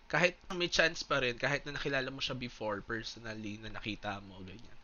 [0.09, 4.41] kahit may chance pa rin, kahit na nakilala mo siya before personally na nakita mo
[4.41, 4.77] ganyan.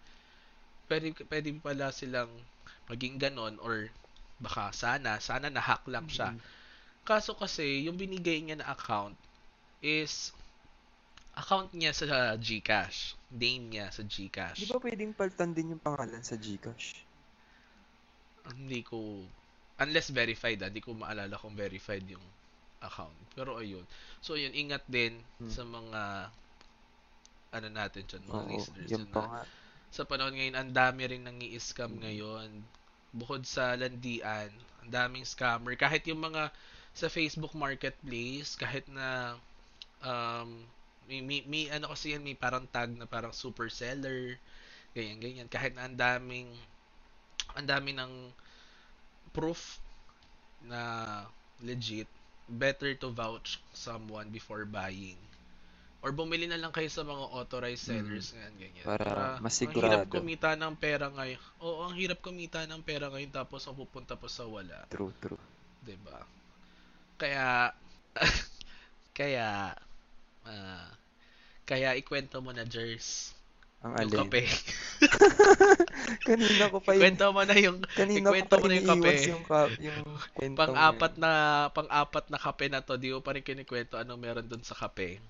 [0.86, 2.32] Pwede pwede pala silang
[2.88, 3.90] maging ganon or
[4.40, 6.32] baka sana sana na-hack lang siya.
[6.34, 6.40] Mm.
[7.04, 9.16] Kaso kasi yung binigay niya na account
[9.84, 10.32] is
[11.38, 13.14] account niya sa GCash.
[13.30, 14.58] Name niya sa GCash.
[14.58, 16.98] Di ba pwedeng paltan din yung pangalan sa Gcash?
[18.48, 19.22] Hindi ko
[19.78, 22.24] unless verified, ah, hindi ko maalala kung verified yung
[22.82, 23.14] account.
[23.38, 23.86] Pero ayun.
[24.20, 25.52] So ayun, ingat din Hmm.
[25.52, 26.02] sa mga
[27.48, 29.44] ano natin dyan, mga Oo, listeners yun pa na nga.
[29.88, 32.02] sa panahon ngayon, ang dami rin nang i-scam Mm.
[32.04, 32.50] ngayon.
[33.16, 34.52] Bukod sa landian,
[34.84, 35.74] ang daming scammer.
[35.80, 36.52] Kahit yung mga
[36.92, 39.38] sa Facebook Marketplace, kahit na
[40.04, 40.66] um,
[41.10, 44.38] may, may, may ano kasi yan, may parang tag na parang super seller,
[44.95, 45.47] ganyan, ganyan.
[45.49, 46.49] Kahit na ang daming,
[47.58, 48.14] ang dami ng
[49.34, 49.80] proof
[50.66, 50.82] na
[51.64, 52.08] legit,
[52.49, 55.18] better to vouch someone before buying.
[56.03, 58.89] Or bumili na lang kayo sa mga authorized sellers ngayon, ganyan.
[58.89, 58.95] Mm.
[58.97, 60.14] Para Ang mas hirap sigurado.
[60.14, 61.41] kumita ng pera ngayon.
[61.66, 64.86] Oo, ang hirap kumita ng pera ngayon tapos ang pupunta pa sa wala.
[64.89, 65.39] True, true.
[65.84, 66.20] 'di ba?
[67.18, 67.74] Kaya
[69.18, 69.74] kaya
[70.45, 70.89] ah,
[71.68, 73.36] kaya ikwento mo na Jers
[73.84, 74.20] Ang yung alin.
[74.26, 74.41] kape.
[76.28, 77.13] Kanina ko pa yun.
[77.13, 79.13] Ikwento mo na yung Kanina ko pa mo na yung kape.
[79.30, 79.99] yung, ka, yung
[80.34, 81.32] kwento pang-apat na
[81.70, 85.22] pang-apat na kape na to, di ko pa rin kinikwento anong meron dun sa kape.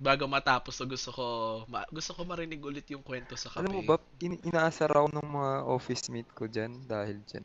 [0.00, 1.24] Bago matapos, so gusto ko
[1.68, 3.64] ma- gusto ko marinig ulit yung kwento sa kape.
[3.64, 7.44] Alam mo ba, in- inaasar ako ng mga office mate ko dyan dahil dyan.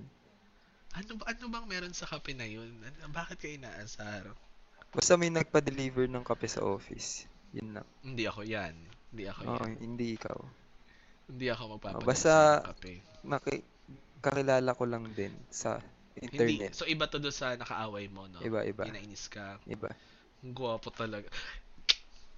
[0.95, 2.71] Ano ba ano bang meron sa kape na yun?
[2.79, 4.31] Ano, bakit ka inaasar?
[4.95, 7.27] Basta may nagpa-deliver ng kape sa office.
[7.55, 7.87] Yun lang.
[8.03, 8.75] Hindi ako yan.
[9.15, 9.73] Hindi ako Oo, yan.
[9.79, 10.37] hindi ikaw.
[11.25, 12.93] Hindi ako magpapadala basta- ng kape.
[13.25, 13.55] Naki,
[14.21, 15.79] kakilala ko lang din sa
[16.13, 16.35] Hindi.
[16.35, 16.71] internet.
[16.75, 18.43] So, iba to doon sa nakaaway mo, no?
[18.43, 18.83] Iba, iba.
[18.85, 19.57] Pinainis ka.
[19.65, 19.89] Iba.
[20.43, 21.31] Ang gwapo talaga.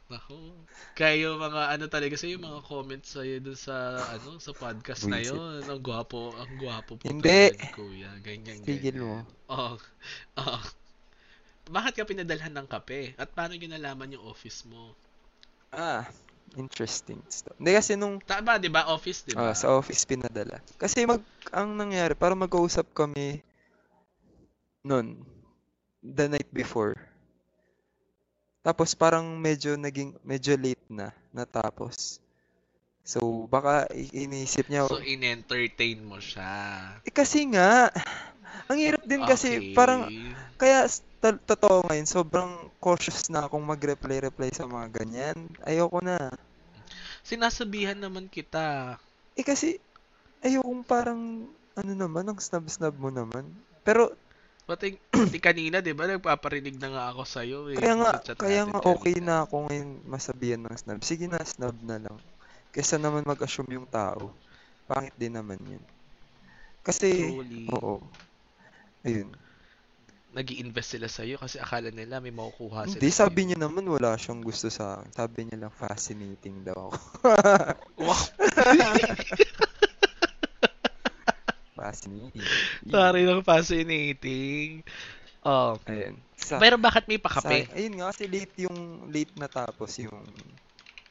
[0.08, 0.56] Nako.
[0.96, 5.04] Kaya yung mga ano talaga sa'yo, yung mga comments sa'yo dun sa ano sa podcast
[5.04, 5.60] na yun.
[5.68, 7.52] Ang gwapo, ang gwapo po Hindi.
[7.52, 8.12] talaga, kuya.
[8.24, 8.98] Ganyan, ganyan.
[9.04, 9.28] mo.
[9.52, 9.76] Oo.
[10.40, 10.60] Oo.
[11.68, 13.20] Bakit ka pinadalhan ng kape?
[13.20, 14.96] At paano nyo nalaman yung office mo?
[15.72, 16.08] Ah,
[16.56, 17.54] interesting stuff.
[17.60, 18.88] Hindi kasi nung Tama, di ba?
[18.90, 19.52] Office, di ba?
[19.52, 20.58] ah, sa office pinadala.
[20.80, 23.40] Kasi mag ang nangyari, para mag-uusap kami
[24.84, 25.26] nun,
[26.04, 26.96] the night before.
[28.64, 32.20] Tapos parang medyo naging medyo late na natapos.
[33.08, 37.00] So baka i- iniisip niya So, in-entertain mo siya.
[37.08, 37.88] eh kasi nga
[38.68, 40.34] ang hirap din kasi parang Okay.
[40.58, 45.38] kaya s- to- totoo ngayon sobrang cautious na akong mag-reply-reply sa mga ganyan.
[45.66, 46.32] Ayoko na.
[47.24, 48.96] Sinasabihan naman kita.
[49.36, 49.78] Eh kasi,
[50.42, 51.46] ayokong parang,
[51.78, 53.44] ano naman, ang snub-snub mo naman.
[53.84, 54.16] Pero,
[54.68, 56.12] Pati, pati kanina, di ba?
[56.12, 57.80] Nagpaparinig na nga ako sa'yo eh.
[57.80, 59.28] kaya nga, kaya nga okay kanina.
[59.28, 61.00] na ako ngayon masabihan ng snub.
[61.08, 62.18] Sige na, snub na lang.
[62.76, 64.36] Kesa naman mag-assume yung tao.
[64.84, 65.80] Pangit din naman yun.
[66.84, 67.72] Kasi, Truly.
[67.72, 68.04] oo.
[69.04, 69.28] Ayun.
[70.28, 74.14] nag invest sila sa'yo kasi akala nila may makukuha sila Hindi, sabi niya naman wala
[74.14, 75.10] siyang gusto sa akin.
[75.12, 76.98] Sabi niya lang fascinating daw ako.
[77.98, 78.22] Wow,
[81.78, 82.46] Fascinating.
[82.90, 84.82] sorry lang fascinating.
[85.42, 85.78] Oh.
[85.86, 86.18] Ayun.
[86.36, 87.70] Sa, Pero bakit may sa, pakape?
[87.72, 90.18] ayun nga, kasi late yung, late na tapos yung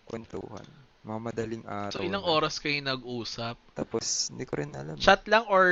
[0.04, 0.62] kwentuhan.
[1.02, 2.28] Mga madaling araw So, ilang na.
[2.28, 3.54] oras kayo nag-usap?
[3.72, 4.94] Tapos, hindi ko rin alam.
[4.98, 5.66] Chat lang or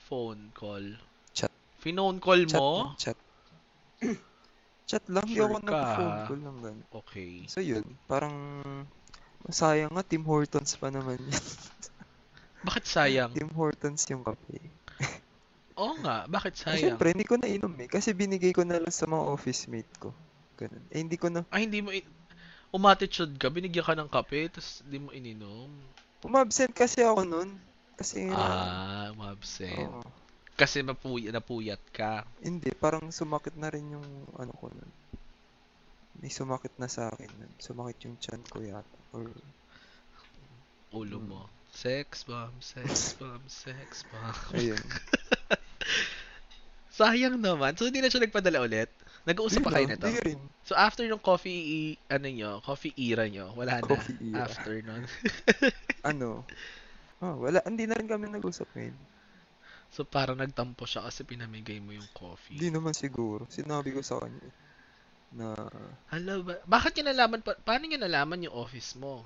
[0.00, 0.82] phone call?
[1.80, 2.92] Phone call Chat mo?
[2.96, 3.18] chat.
[4.90, 6.80] chat lang, Sure ako nag-phone call lang ganun.
[7.04, 7.44] Okay.
[7.48, 7.84] So, yun.
[8.04, 8.34] Parang,
[9.48, 11.32] sayang nga, Tim Hortons pa naman yun.
[12.68, 13.32] Bakit sayang?
[13.32, 14.60] Tim Hortons yung kape.
[15.80, 16.80] Oo nga, bakit Eh, sayang?
[16.92, 17.88] Siyempre, hindi ko na inom eh.
[17.88, 20.12] Kasi binigay ko na lang sa mga office mate ko.
[20.60, 20.84] Ganun.
[20.92, 21.88] Eh, hindi ko na, Ay, hindi mo...
[21.88, 22.04] In-
[22.70, 25.72] umatitude ka, binigyan ka ng kape, tapos hindi mo ininom.
[26.22, 27.56] umabsent kasi ako nun.
[27.96, 29.74] Kasi Ah, umabsent.
[29.90, 30.04] oo.
[30.60, 32.28] Kasi mapuy napuyat ka.
[32.44, 34.04] Hindi, parang sumakit na rin yung
[34.36, 34.92] ano ko nun.
[36.20, 37.52] May sumakit na sa akin nun.
[37.56, 38.98] Sumakit yung chan ko yata.
[39.16, 39.24] Or,
[40.92, 41.28] Ulo Hmm.
[41.30, 41.40] mo.
[41.70, 44.36] Sex bomb, sex bomb, sex bomb.
[44.52, 44.82] ayun.
[46.90, 47.78] Sayang naman.
[47.78, 48.90] So, hindi na siya nagpadala ulit?
[49.24, 50.02] Nag-uusap pa kayo nito?
[50.04, 50.40] lang, Di rin.
[50.66, 53.86] So, after nung coffee, ano nyo, coffee era nyo, wala na.
[53.86, 54.44] Coffee era.
[54.44, 55.06] After nun.
[56.02, 56.42] Ano?
[57.22, 57.62] Oh, wala.
[57.64, 58.98] Hindi na rin kami nag-usap ngayon.
[59.90, 62.56] So, parang nagtampo siya kasi pinamigay mo yung coffee.
[62.56, 63.46] Hindi naman siguro.
[63.50, 64.50] Sinabi ko sa kanya
[65.34, 65.54] na,
[66.10, 69.22] Hala, ba- bakit nyo nalaman, pa- paano nyo nalaman yung office mo?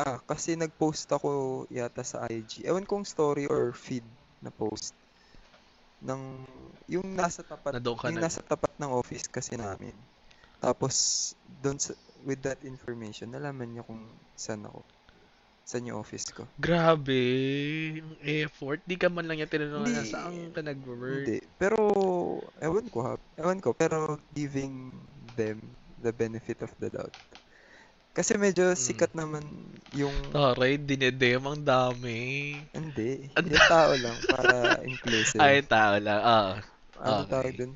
[0.00, 2.64] ah, kasi nag-post ako yata sa IG.
[2.64, 4.04] Ewan kong story or feed
[4.40, 4.96] na post.
[6.02, 6.42] Ng,
[6.90, 9.94] yung nasa tapat, Na yung nag- nasa tapat ng office kasi namin.
[10.58, 10.94] Tapos,
[11.62, 11.78] doon
[12.26, 14.02] with that information, nalaman niya kung
[14.34, 14.82] saan ako.
[15.62, 16.42] Saan yung office ko.
[16.58, 17.22] Grabe,
[18.02, 18.82] yung effort.
[18.82, 21.22] Di ka man lang yung tinanong na saan ka nag-work.
[21.22, 21.38] Hindi.
[21.56, 21.78] Pero,
[22.58, 23.14] ewan ko ha.
[23.38, 23.70] Ewan ko.
[23.70, 24.90] Pero, giving
[25.38, 25.62] them
[26.02, 27.14] the benefit of the doubt.
[28.12, 28.76] Kasi medyo Mm.
[28.76, 29.40] sikat naman
[29.96, 30.12] yung...
[30.28, 32.52] Taray, dinedem ang dami.
[32.76, 33.30] Hindi.
[33.32, 34.52] Yung tao lang para
[34.90, 35.40] inclusive.
[35.40, 36.20] Ay, tao lang.
[36.20, 36.52] Ah.
[37.00, 37.30] Ano okay.
[37.32, 37.72] tawag dun?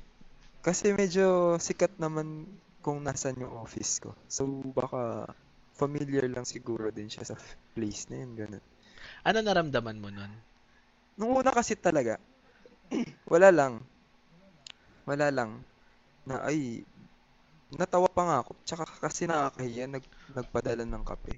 [0.61, 2.45] Kasi medyo sikat naman
[2.84, 4.12] kung nasan yung office ko.
[4.28, 4.45] So,
[4.76, 5.30] baka
[5.76, 7.36] familiar lang siguro din siya sa
[7.76, 8.32] place na yun.
[8.34, 8.64] Ganun.
[9.28, 10.32] Ano naramdaman mo nun?
[11.20, 12.16] Nung una kasi talaga,
[13.32, 13.84] wala lang.
[15.04, 15.60] Wala lang.
[16.26, 16.82] Na ay,
[17.76, 18.52] natawa pa nga ako.
[18.64, 21.36] Tsaka kasi nakakahiya, nag, nagpadala ng kape.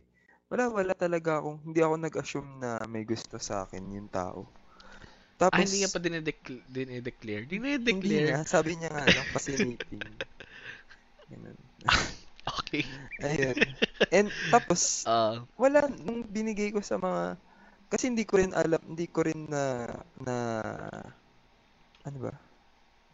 [0.49, 4.49] Wala, wala talaga akong, hindi ako nag-assume na may gusto sa akin yung tao.
[5.49, 6.64] Ah, Tapos, hindi nga pa dinedeclare.
[6.72, 7.45] Dinedeclare.
[7.95, 10.05] hindi nga, sabi niya nga, no, fascinating.
[11.30, 11.59] Ganun.
[12.63, 12.83] Okay.
[13.23, 13.57] Ayun.
[14.15, 17.37] And tapos, Ah, wala, nung binigay ko sa mga,
[17.89, 19.89] kasi hindi ko rin alam, hindi ko rin na,
[20.23, 20.35] na,
[22.05, 22.33] ano ba?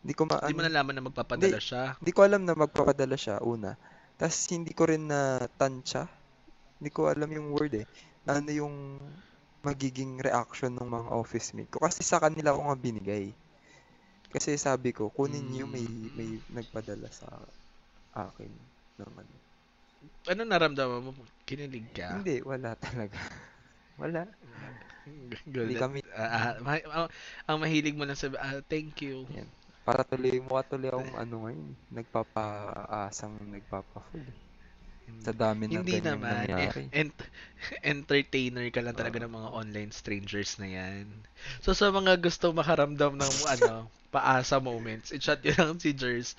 [0.05, 1.97] Hindi ko ma, hindi mo ano- nalaman na magpapadala siya.
[1.99, 3.72] Hindi ko alam na magpapadala siya, una.
[4.20, 6.05] Tapos hindi ko rin na tansya.
[6.78, 7.86] Hindi ko alam yung word eh.
[8.28, 9.01] Na ano yung
[9.64, 11.80] magiging reaction ng mga office mate ko.
[11.80, 13.32] Kasi sa kanila ko nga binigay.
[14.28, 16.11] Kasi sabi ko, kunin niyo may Mm.
[16.18, 17.26] may nagpadala sa
[18.12, 18.51] akin
[18.99, 19.26] naman.
[20.28, 21.11] Ano naramdaman mo?
[21.45, 22.16] Kinilig ka?
[22.20, 23.16] Hindi, wala talaga.
[24.01, 24.26] Wala.
[25.47, 25.70] Golden.
[25.70, 27.09] Hindi kami- Ah, ah, ma- ah,
[27.47, 29.22] ang mahilig mo lang sabi, ah, thank you.
[29.30, 29.47] Yan.
[29.86, 31.68] Para tuloy, mukha tuloy akong ano ngayon.
[31.95, 34.26] Nagpapaasang nagpapa-full.
[35.22, 36.49] Sa dami ng Hindi naman.
[36.49, 36.88] nangyari.
[36.90, 37.28] Eh, ent-
[37.84, 41.07] entertainer ka lang talaga ng mga online strangers na yan.
[41.61, 46.34] So sa mga gusto makaramdam ng ano, paasa moments, i-chat nyo lang si Jers.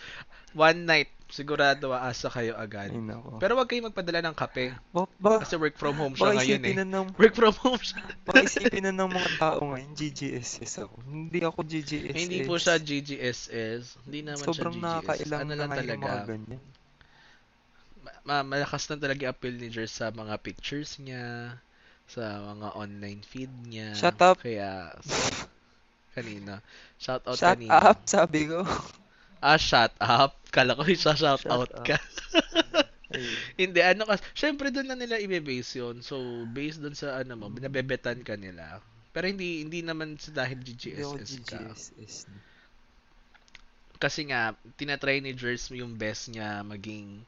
[0.57, 2.87] One night, sigurado aasa kayo agad.
[2.87, 3.35] Ay, nako.
[3.37, 4.71] Pero wag kayong magpadala ng kape.
[4.89, 6.75] Ba- ba- Kasi work from home siya ngayon eh.
[6.77, 7.99] na ng, Work from home siya.
[8.23, 10.95] baka isipin na ng mga tao ngayon, GGSS ako.
[11.03, 12.15] Hindi ako GGSS.
[12.15, 13.83] Hindi po siya GGSS.
[14.01, 14.95] Hindi naman Sobrang siya GGS.
[15.03, 15.99] nakakailang Ano na lang talaga.
[15.99, 16.61] mga ganyan.
[17.99, 21.57] ma- ma- malakas na talaga appeal ni Jers sa mga pictures niya,
[22.05, 23.91] sa mga online feed niya.
[23.93, 24.39] Shut up.
[24.39, 24.93] Kaya,
[26.15, 26.63] kanina.
[26.95, 27.75] Shout out Shut kanina.
[27.83, 28.63] up, sabi ko.
[29.41, 30.35] Ah, shut up.
[30.51, 31.85] Kala ko isa shout Shut out up.
[31.85, 31.97] ka.
[33.61, 36.01] Hindi, ano kasi, syempre doon na nila i-base yun.
[36.03, 36.15] So,
[36.49, 38.81] based doon sa ano mo, binabebetan ka nila.
[39.15, 41.59] Pero hindi hindi naman sa dahil GGSS ka.
[41.63, 42.27] GGSS.
[43.95, 44.41] Kasi nga,
[44.75, 47.23] tinatry ni Jers yung best niya maging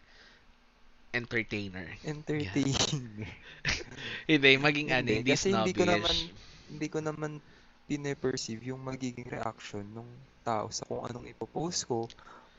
[1.14, 1.88] entertainer.
[2.04, 3.26] Entertaining.
[4.30, 6.32] Hindi, maging ano, Hindi, hindi kasi hindi ko naman snobbish.
[6.72, 7.32] hindi ko naman
[7.88, 10.08] pine-perceive yung magiging reaction ng
[10.48, 12.08] tao sa kung anong ipopost ko,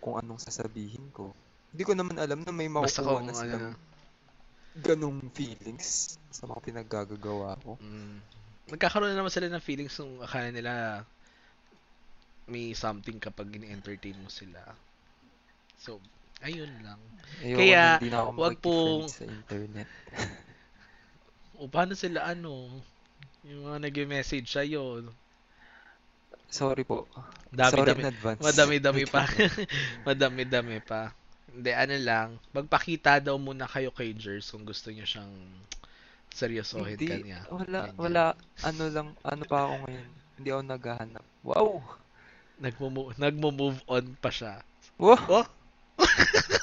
[0.05, 1.33] kung anong sasabihin ko.
[1.73, 3.89] Hindi ko naman alam na may makukuha na silang ano,
[4.85, 7.81] ganong feelings sa mga pinaggagawa ko.
[7.81, 8.17] mm,
[8.77, 10.73] nagkakaroon na naman sila ng feelings kung akala nila
[12.49, 14.61] may something kapag ini-entertain mo sila.
[15.81, 16.01] So,
[16.41, 17.01] ayun lang.
[17.45, 17.83] Ayoko Kaya,
[18.37, 19.89] wag pong- sa internet.
[21.59, 22.71] O, paano sila ano?
[23.43, 25.03] Yung mga nag-message sa'yo.
[26.49, 27.05] Sorry po.
[27.53, 28.01] Dami, Sorry dami.
[28.01, 28.41] in advance.
[28.41, 29.23] Madami-dami pa.
[30.09, 31.13] Madami-dami pa.
[31.49, 32.29] Hindi, ano lang.
[32.53, 35.33] Magpakita daw muna kayo kay Jers kung gusto niyo siyang
[36.29, 37.41] seryosohin Hindi, kanya.
[37.49, 37.97] wala, Ganyan.
[37.97, 38.25] wala,
[38.63, 40.09] ano lang, ano pa ako ngayon.
[40.39, 41.25] Hindi ako naghahanap.
[41.43, 41.71] Wow!
[42.59, 44.61] Nagmo- nagmo-move on pa siya.
[44.97, 45.19] Wow!
[45.29, 45.47] Oh!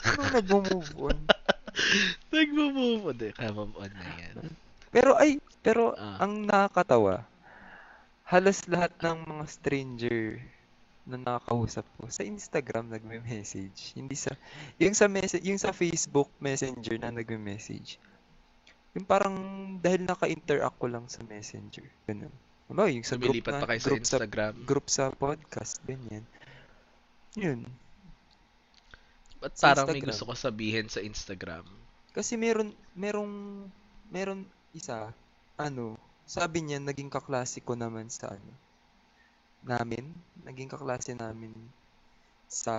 [0.05, 1.17] Ano nag-move on?
[2.33, 3.15] Nagmo-move on.
[3.19, 4.35] Hindi, move on na yan.
[4.89, 6.23] Pero ay, pero Ah.
[6.23, 7.27] ang nakakatawa,
[8.25, 10.41] halos lahat ng mga stranger
[11.05, 13.93] na nakakausap ko sa Instagram nagme-message.
[13.93, 14.33] Hindi sa
[14.81, 18.01] yung sa message, yung sa Facebook Messenger na nagme-message.
[18.97, 19.37] Yung parang
[19.77, 21.85] dahil naka-interact ko lang sa Messenger.
[22.09, 22.33] Ganun.
[22.65, 24.53] Ano, yung sa group na, pa kayo sa group sa Instagram.
[24.65, 26.25] group sa podcast, ganyan.
[27.37, 27.69] Yun.
[29.37, 30.09] Ba't sa parang may Instagram.
[30.09, 31.65] gusto ko sabihin sa Instagram?
[32.09, 33.33] Kasi meron, merong,
[34.09, 35.13] meron isa,
[35.61, 38.51] ano, sabi niya, naging kaklase ko naman sa ano,
[39.65, 40.13] namin,
[40.45, 41.53] naging kaklase namin
[42.45, 42.75] sa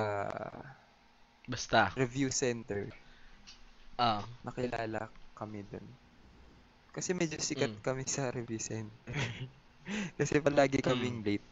[1.47, 1.91] Basta.
[1.95, 2.91] review center.
[3.99, 5.87] Ah, Nakilala kami dun.
[6.93, 7.83] Kasi medyo sikat Mm.
[7.83, 9.15] kami sa review center.
[10.19, 11.27] Kasi palagi kaming Mm.
[11.27, 11.47] late.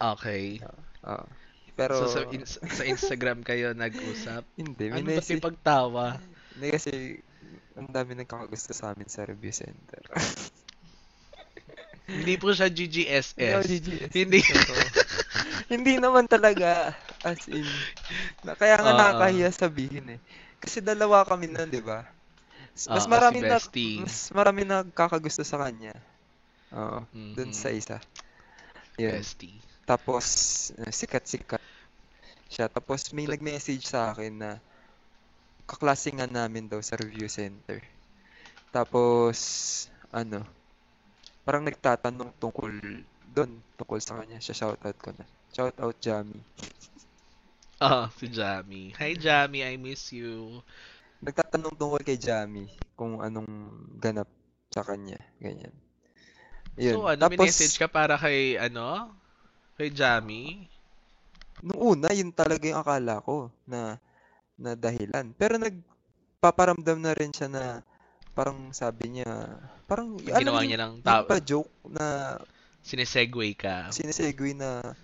[0.00, 0.58] okay.
[1.06, 1.24] Oo.
[1.72, 4.44] Pero, so, sa, in- sa Instagram kayo nag-usap?
[4.60, 6.20] hindi, Ano minessage, may pagtawa?
[6.52, 6.92] hindi kasi,
[7.76, 10.02] ang dami nagkakagusto sa amin sa review center.
[12.12, 13.64] Hindi po siya Hindi ako GGSS.
[13.68, 14.12] GGS.
[14.12, 14.40] Hindi.
[15.72, 16.92] Hindi naman talaga.
[17.24, 17.64] As in.
[18.44, 18.98] Na, kaya nga Oo.
[18.98, 20.20] nakakahiya sabihin eh.
[20.60, 22.04] Kasi dalawa kami nun, di ba?
[22.72, 23.58] Mas Oo, marami si na,
[24.00, 25.96] mas marami na kakagusto sa kanya.
[26.72, 27.04] Oo.
[27.12, 27.56] Dun Mhm.
[27.56, 27.98] sa isa.
[29.00, 29.20] Yun.
[29.20, 29.60] Bestie.
[29.88, 30.26] Tapos,
[30.78, 31.60] eh, sikat-sikat
[32.52, 32.68] siya.
[32.68, 34.50] Tapos may nag-message sa akin na
[35.64, 37.80] kaklase nga namin daw sa review center.
[38.72, 39.36] Tapos,
[40.12, 40.44] ano,
[41.42, 42.70] parang nagtatanong tungkol
[43.32, 44.38] doon, tungkol sa kanya.
[44.38, 45.26] Siya shoutout ko na.
[45.52, 46.42] Shoutout, Jamie.
[47.82, 48.94] Ah, si Jamie.
[48.94, 50.62] Hi Jamie, I miss you.
[51.18, 53.46] Nagtatanong tungkol kay Jamie kung anong
[53.98, 54.30] ganap
[54.70, 55.18] sa kanya.
[55.42, 55.74] Ganyan.
[56.78, 56.94] Yun.
[56.94, 59.10] So, ano, Tapos, message ka para kay, ano?
[59.76, 60.70] Kay Jamie?
[61.62, 63.98] Nung una, yun talaga yung akala ko na
[64.58, 65.34] na dahilan.
[65.34, 67.64] Pero nagpaparamdam na rin siya na
[68.32, 69.28] parang sabi niya,
[69.84, 71.24] parang Ginawa mo niya yung, ng yung tao.
[71.24, 72.06] pa joke na
[72.80, 73.88] Sinesegue ka.
[73.88, 74.96] sinesegue na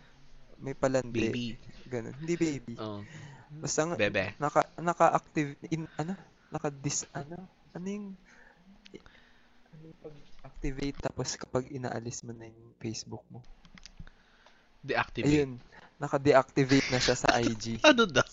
[0.59, 1.15] may palandi.
[1.23, 1.47] Baby.
[1.87, 2.15] Ganun.
[2.19, 2.75] Hindi baby.
[2.75, 3.07] Oh,
[3.55, 4.35] Basta nga, bebe.
[4.37, 6.13] naka naka-active in ano?
[6.51, 7.39] Naka-dis ano?
[7.73, 8.09] Ano yung
[9.71, 13.41] ano yung pag-activate tapos kapag inaalis mo na yung Facebook mo.
[14.81, 15.31] Deactivate.
[15.31, 15.53] Ayun,
[15.97, 17.79] naka-deactivate na siya sa IG.
[17.87, 18.27] Ano daw?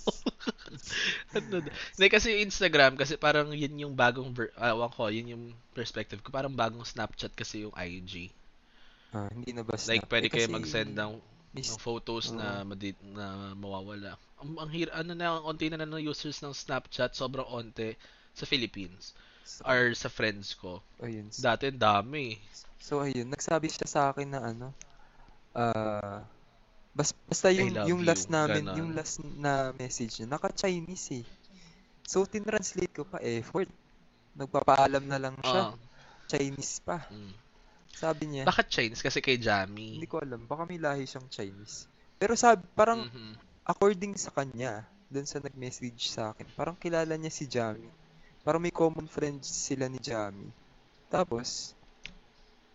[1.37, 1.57] Ano?
[1.95, 5.45] Hindi, kasi yung Instagram, kasi parang yun yung bagong, ver- ah, ewan ko, yun yung
[5.77, 6.29] perspective ko.
[6.33, 8.31] Parang bagong Snapchat kasi yung IG.
[9.13, 10.09] Ah, hindi na ba Like, snap?
[10.11, 11.13] pwede Eh, kayo mag-send ng,
[11.55, 14.11] mis- ng photos na, madi- na mawawala.
[14.41, 17.89] Ang, ang hir, ano na, ang onti na na ng users ng Snapchat, sobrang onti
[18.37, 19.13] sa Philippines.
[19.43, 20.81] So, Or sa friends ko.
[21.03, 21.31] ayun.
[21.37, 22.27] Dati, dami.
[22.79, 23.29] So, ayun.
[23.33, 24.67] Nagsabi siya sa akin na ano,
[25.55, 26.25] ah,
[26.95, 28.77] bas, basta yung, yung last you, namin, ganon.
[28.79, 31.25] yung last na message niya, naka-Chinese eh.
[32.07, 33.67] So, tinranslate ko pa, effort.
[34.39, 35.75] Nagpapaalam na lang siya.
[35.75, 35.77] Oo.
[36.25, 37.03] Chinese pa.
[37.11, 37.33] Mm.
[37.95, 39.03] Sabi niya, Bakit Chinese?
[39.03, 39.99] Kasi kay Jamie.
[39.99, 41.87] hindi ko alam, baka may lahi siyang Chinese.
[42.15, 43.33] Pero sabi, parang Mhm.
[43.67, 47.91] according sa kanya, dun sa nag-message sa akin, parang kilala niya si Jamie.
[48.43, 50.51] Parang may common friends sila ni Jamie.
[51.09, 51.73] Tapos,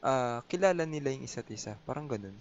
[0.01, 1.77] ah kilala nila yung isa't isa.
[1.85, 2.35] Parang ganun.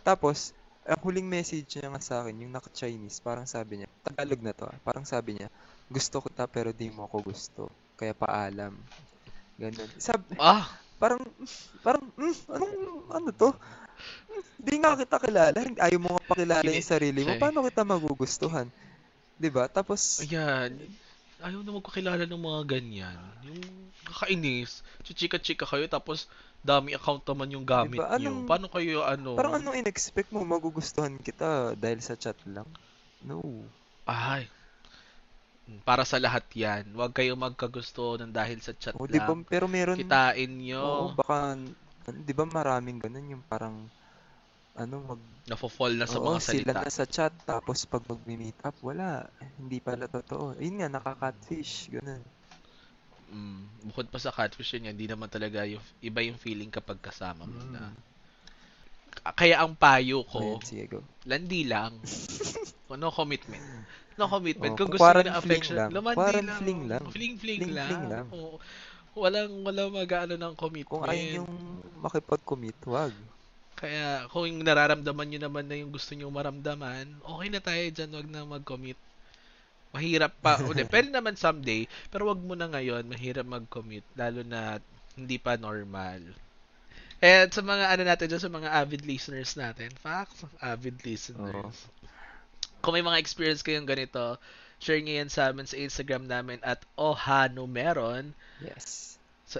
[0.00, 0.56] Tapos,
[0.88, 4.64] ang huling message niya nga sa akin, yung naka-Chinese, parang sabi niya, Tagalog na to
[4.64, 5.52] ah, parang sabi niya,
[5.92, 7.62] gusto kita pero di mo ako gusto.
[8.00, 8.72] Kaya paalam.
[9.60, 9.90] Ganun.
[10.00, 10.64] Sab Ah,
[10.96, 11.20] parang,
[11.84, 12.74] parang, mm, anong,
[13.12, 13.50] ano to?
[13.52, 15.58] Mm, Di nga kita kilala.
[15.58, 17.34] Hindi- Ayaw mo nga pakilala yung sarili mo.
[17.36, 18.70] Paano kita magugustuhan?
[19.38, 19.66] 'Di ba?
[19.66, 20.78] Tapos, ayan.
[21.38, 23.18] Ayaw na magkakilala ng mga ganyan.
[23.46, 23.62] Yung
[24.02, 24.82] kakainis.
[25.02, 26.26] Chichika-chika kayo tapos
[26.58, 28.18] dami account naman yung gamit Diba?
[28.18, 28.34] nyo.
[28.34, 29.38] Anong- Paano kayo ano?
[29.38, 32.66] parang anong in-expect mo magugustuhan kita dahil sa chat lang?
[33.22, 33.38] No.
[34.02, 34.50] Ay.
[35.84, 36.90] Para sa lahat yan.
[36.96, 39.12] Huwag kayo magkagusto ng dahil sa chat O, ba?
[39.12, 39.44] lang.
[39.44, 40.84] Pero meron, Kitain oo, nyo.
[41.14, 43.84] baka, ano, di ba maraming ganun yung parang,
[44.78, 46.80] ano, mag, Nafo-fall na sa oo, mga sila salita.
[46.80, 49.26] na sa chat, tapos pag mag-meet up, wala.
[49.56, 50.54] Hindi pala totoo.
[50.56, 51.90] Yun nga, nakaka-catfish.
[51.90, 52.22] Ganun.
[53.28, 57.44] Mm, bukod pa sa catfish yun, hindi naman talaga yung iba yung feeling kapag kasama
[57.44, 57.92] mo na.
[57.92, 57.96] Mm.
[59.10, 61.92] K- Kaya ang payo ko, Ayan, landi lang.
[62.90, 63.60] no commitment.
[64.16, 64.72] No commitment.
[64.72, 65.90] Oh, Kung gusto ng fling affection, lang.
[65.92, 66.58] lumandi Quarant lang.
[66.58, 67.04] fling lang.
[67.06, 67.88] Fling fling Fling lang.
[67.88, 68.26] fling lang.
[68.32, 68.56] Oo.
[69.12, 70.88] walang walang mag-ano ng commitment.
[70.88, 71.52] Kung ayaw yung
[72.00, 73.12] makipag-commit, wag.
[73.78, 78.10] Kaya kung yung nararamdaman nyo naman na yung gusto nyo maramdaman, okay na tayo dyan,
[78.10, 78.98] wag na mag-commit.
[79.94, 80.58] Mahirap pa.
[80.66, 84.82] O, depende naman someday, pero wag mo na ngayon, mahirap mag-commit, lalo na
[85.14, 86.26] hindi pa normal.
[87.22, 91.86] And sa mga ano natin dyan, sa mga avid listeners natin, facts, avid listeners.
[92.82, 94.38] Kung may mga experience kayong ganito,
[94.82, 98.34] share nyo yan sa amin sa Instagram namin at ohanumeron.
[98.62, 99.18] Yes.
[99.46, 99.58] Sa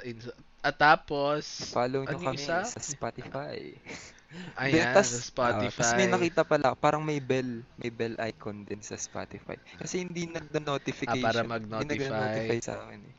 [0.59, 2.66] at tapos, Follow nyo Ano kami isa?
[2.66, 3.72] sa Spotify.
[4.61, 5.72] ayan, tas, sa Spotify.
[5.72, 9.56] Tapos may nakita pala, parang may bell, may bell icon din sa Spotify.
[9.78, 11.22] Kasi hindi nagda-notification.
[11.22, 11.94] Ah, para Hindi mag-notify.
[12.11, 13.14] nagda-notify sa akin eh.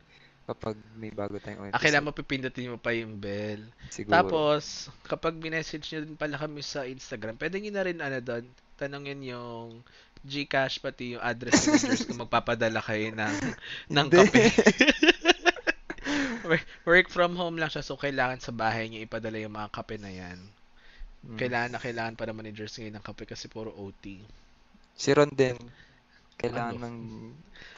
[0.50, 2.66] Kapag may bago tayong Ah, kailangan episode.
[2.66, 3.62] mo pa yung bell.
[3.88, 4.14] Siguro.
[4.14, 8.44] Tapos, kapag minessage nyo din pala kami sa Instagram, pwede nyo na rin ano doon,
[8.76, 9.82] tanongin yung
[10.20, 13.34] Gcash pati yung address ni Majors kung magpapadala kayo ng,
[13.88, 14.16] ng Hindi.
[14.20, 14.42] kape.
[16.84, 20.08] work, from home lang siya, so kailangan sa bahay niyo ipadala yung mga kape na
[20.08, 20.38] yan.
[21.20, 21.36] Mm.
[21.36, 24.18] Kailangan na kailangan pa naman ni Majors ngayon ng kape kasi puro OT.
[24.94, 25.56] Si Ron din,
[26.36, 26.84] kailangan Ano?
[26.86, 26.96] ng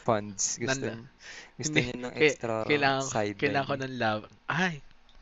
[0.01, 0.57] funds.
[0.57, 1.11] Gusto, Nanda- niya,
[1.59, 3.41] gusto niya ng extra kailangan, sideline.
[3.41, 4.23] kailangan ko ng love.
[4.47, 4.75] Ay,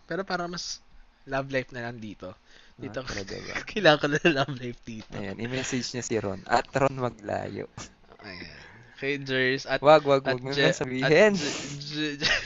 [0.05, 0.85] pero para mas
[1.25, 2.37] love life na lang dito.
[2.77, 3.55] Dito, Ah, talaga ba?
[3.73, 5.13] kailangan ko na ng love life dito.
[5.13, 6.41] Ayan, i-message niya si Ron.
[6.45, 7.69] At Ron maglayo.
[8.21, 8.57] Ayan.
[9.01, 11.33] Kay Jers at Wag, wag, at wag mo sabihin.
[11.33, 12.41] at Je- Je-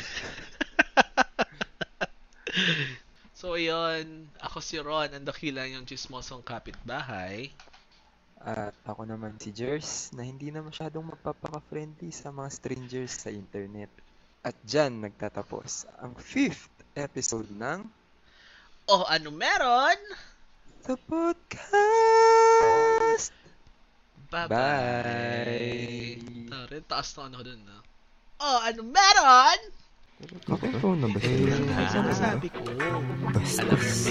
[3.39, 4.29] so, ayun.
[4.41, 7.51] Ako si Ron, ang dakila yung chismosong kapitbahay.
[8.45, 13.89] At ako naman si Jers na hindi na masyadong magpapaka-friendly sa mga strangers sa internet.
[14.45, 17.89] At dyan nagtatapos ang fifth episode ng
[18.85, 19.97] Oh, ano meron?
[20.85, 21.73] The Podcast!
[24.29, 24.53] Bye-bye.
[24.53, 26.21] Bye!
[26.53, 27.81] Tara, taas na ano dun, no?
[28.45, 29.84] Oh, ano meron?
[30.49, 31.47] Nakatawa na ba sa'yo?
[31.95, 32.61] Ano sabi ko?
[33.35, 33.63] Basta.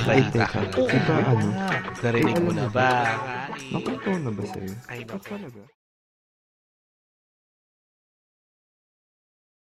[0.09, 0.59] Ay, teka.
[0.77, 1.47] Iba ano?
[2.03, 2.89] Narinig mo na ba?
[3.73, 4.73] Nakatawa na ba sa'yo?
[4.89, 5.61] Ay, talaga?